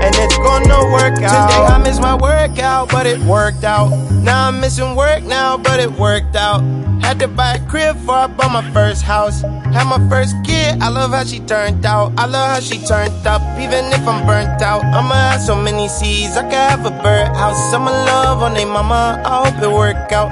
[0.00, 1.50] And it's gonna work out.
[1.50, 3.90] Today I missed my workout, but it worked out.
[4.24, 6.62] Now I'm missing work now, but it worked out.
[7.02, 9.42] Had to buy a crib for I bought my first house.
[9.42, 12.12] Had my first kid, I love how she turned out.
[12.16, 14.82] I love how she turned up, even if I'm burnt out.
[14.82, 17.72] I'ma have so many seeds, I could have a birdhouse.
[17.72, 20.30] I'ma love on they mama, I hope it work out.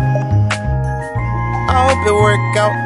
[1.68, 2.83] I hope it work out.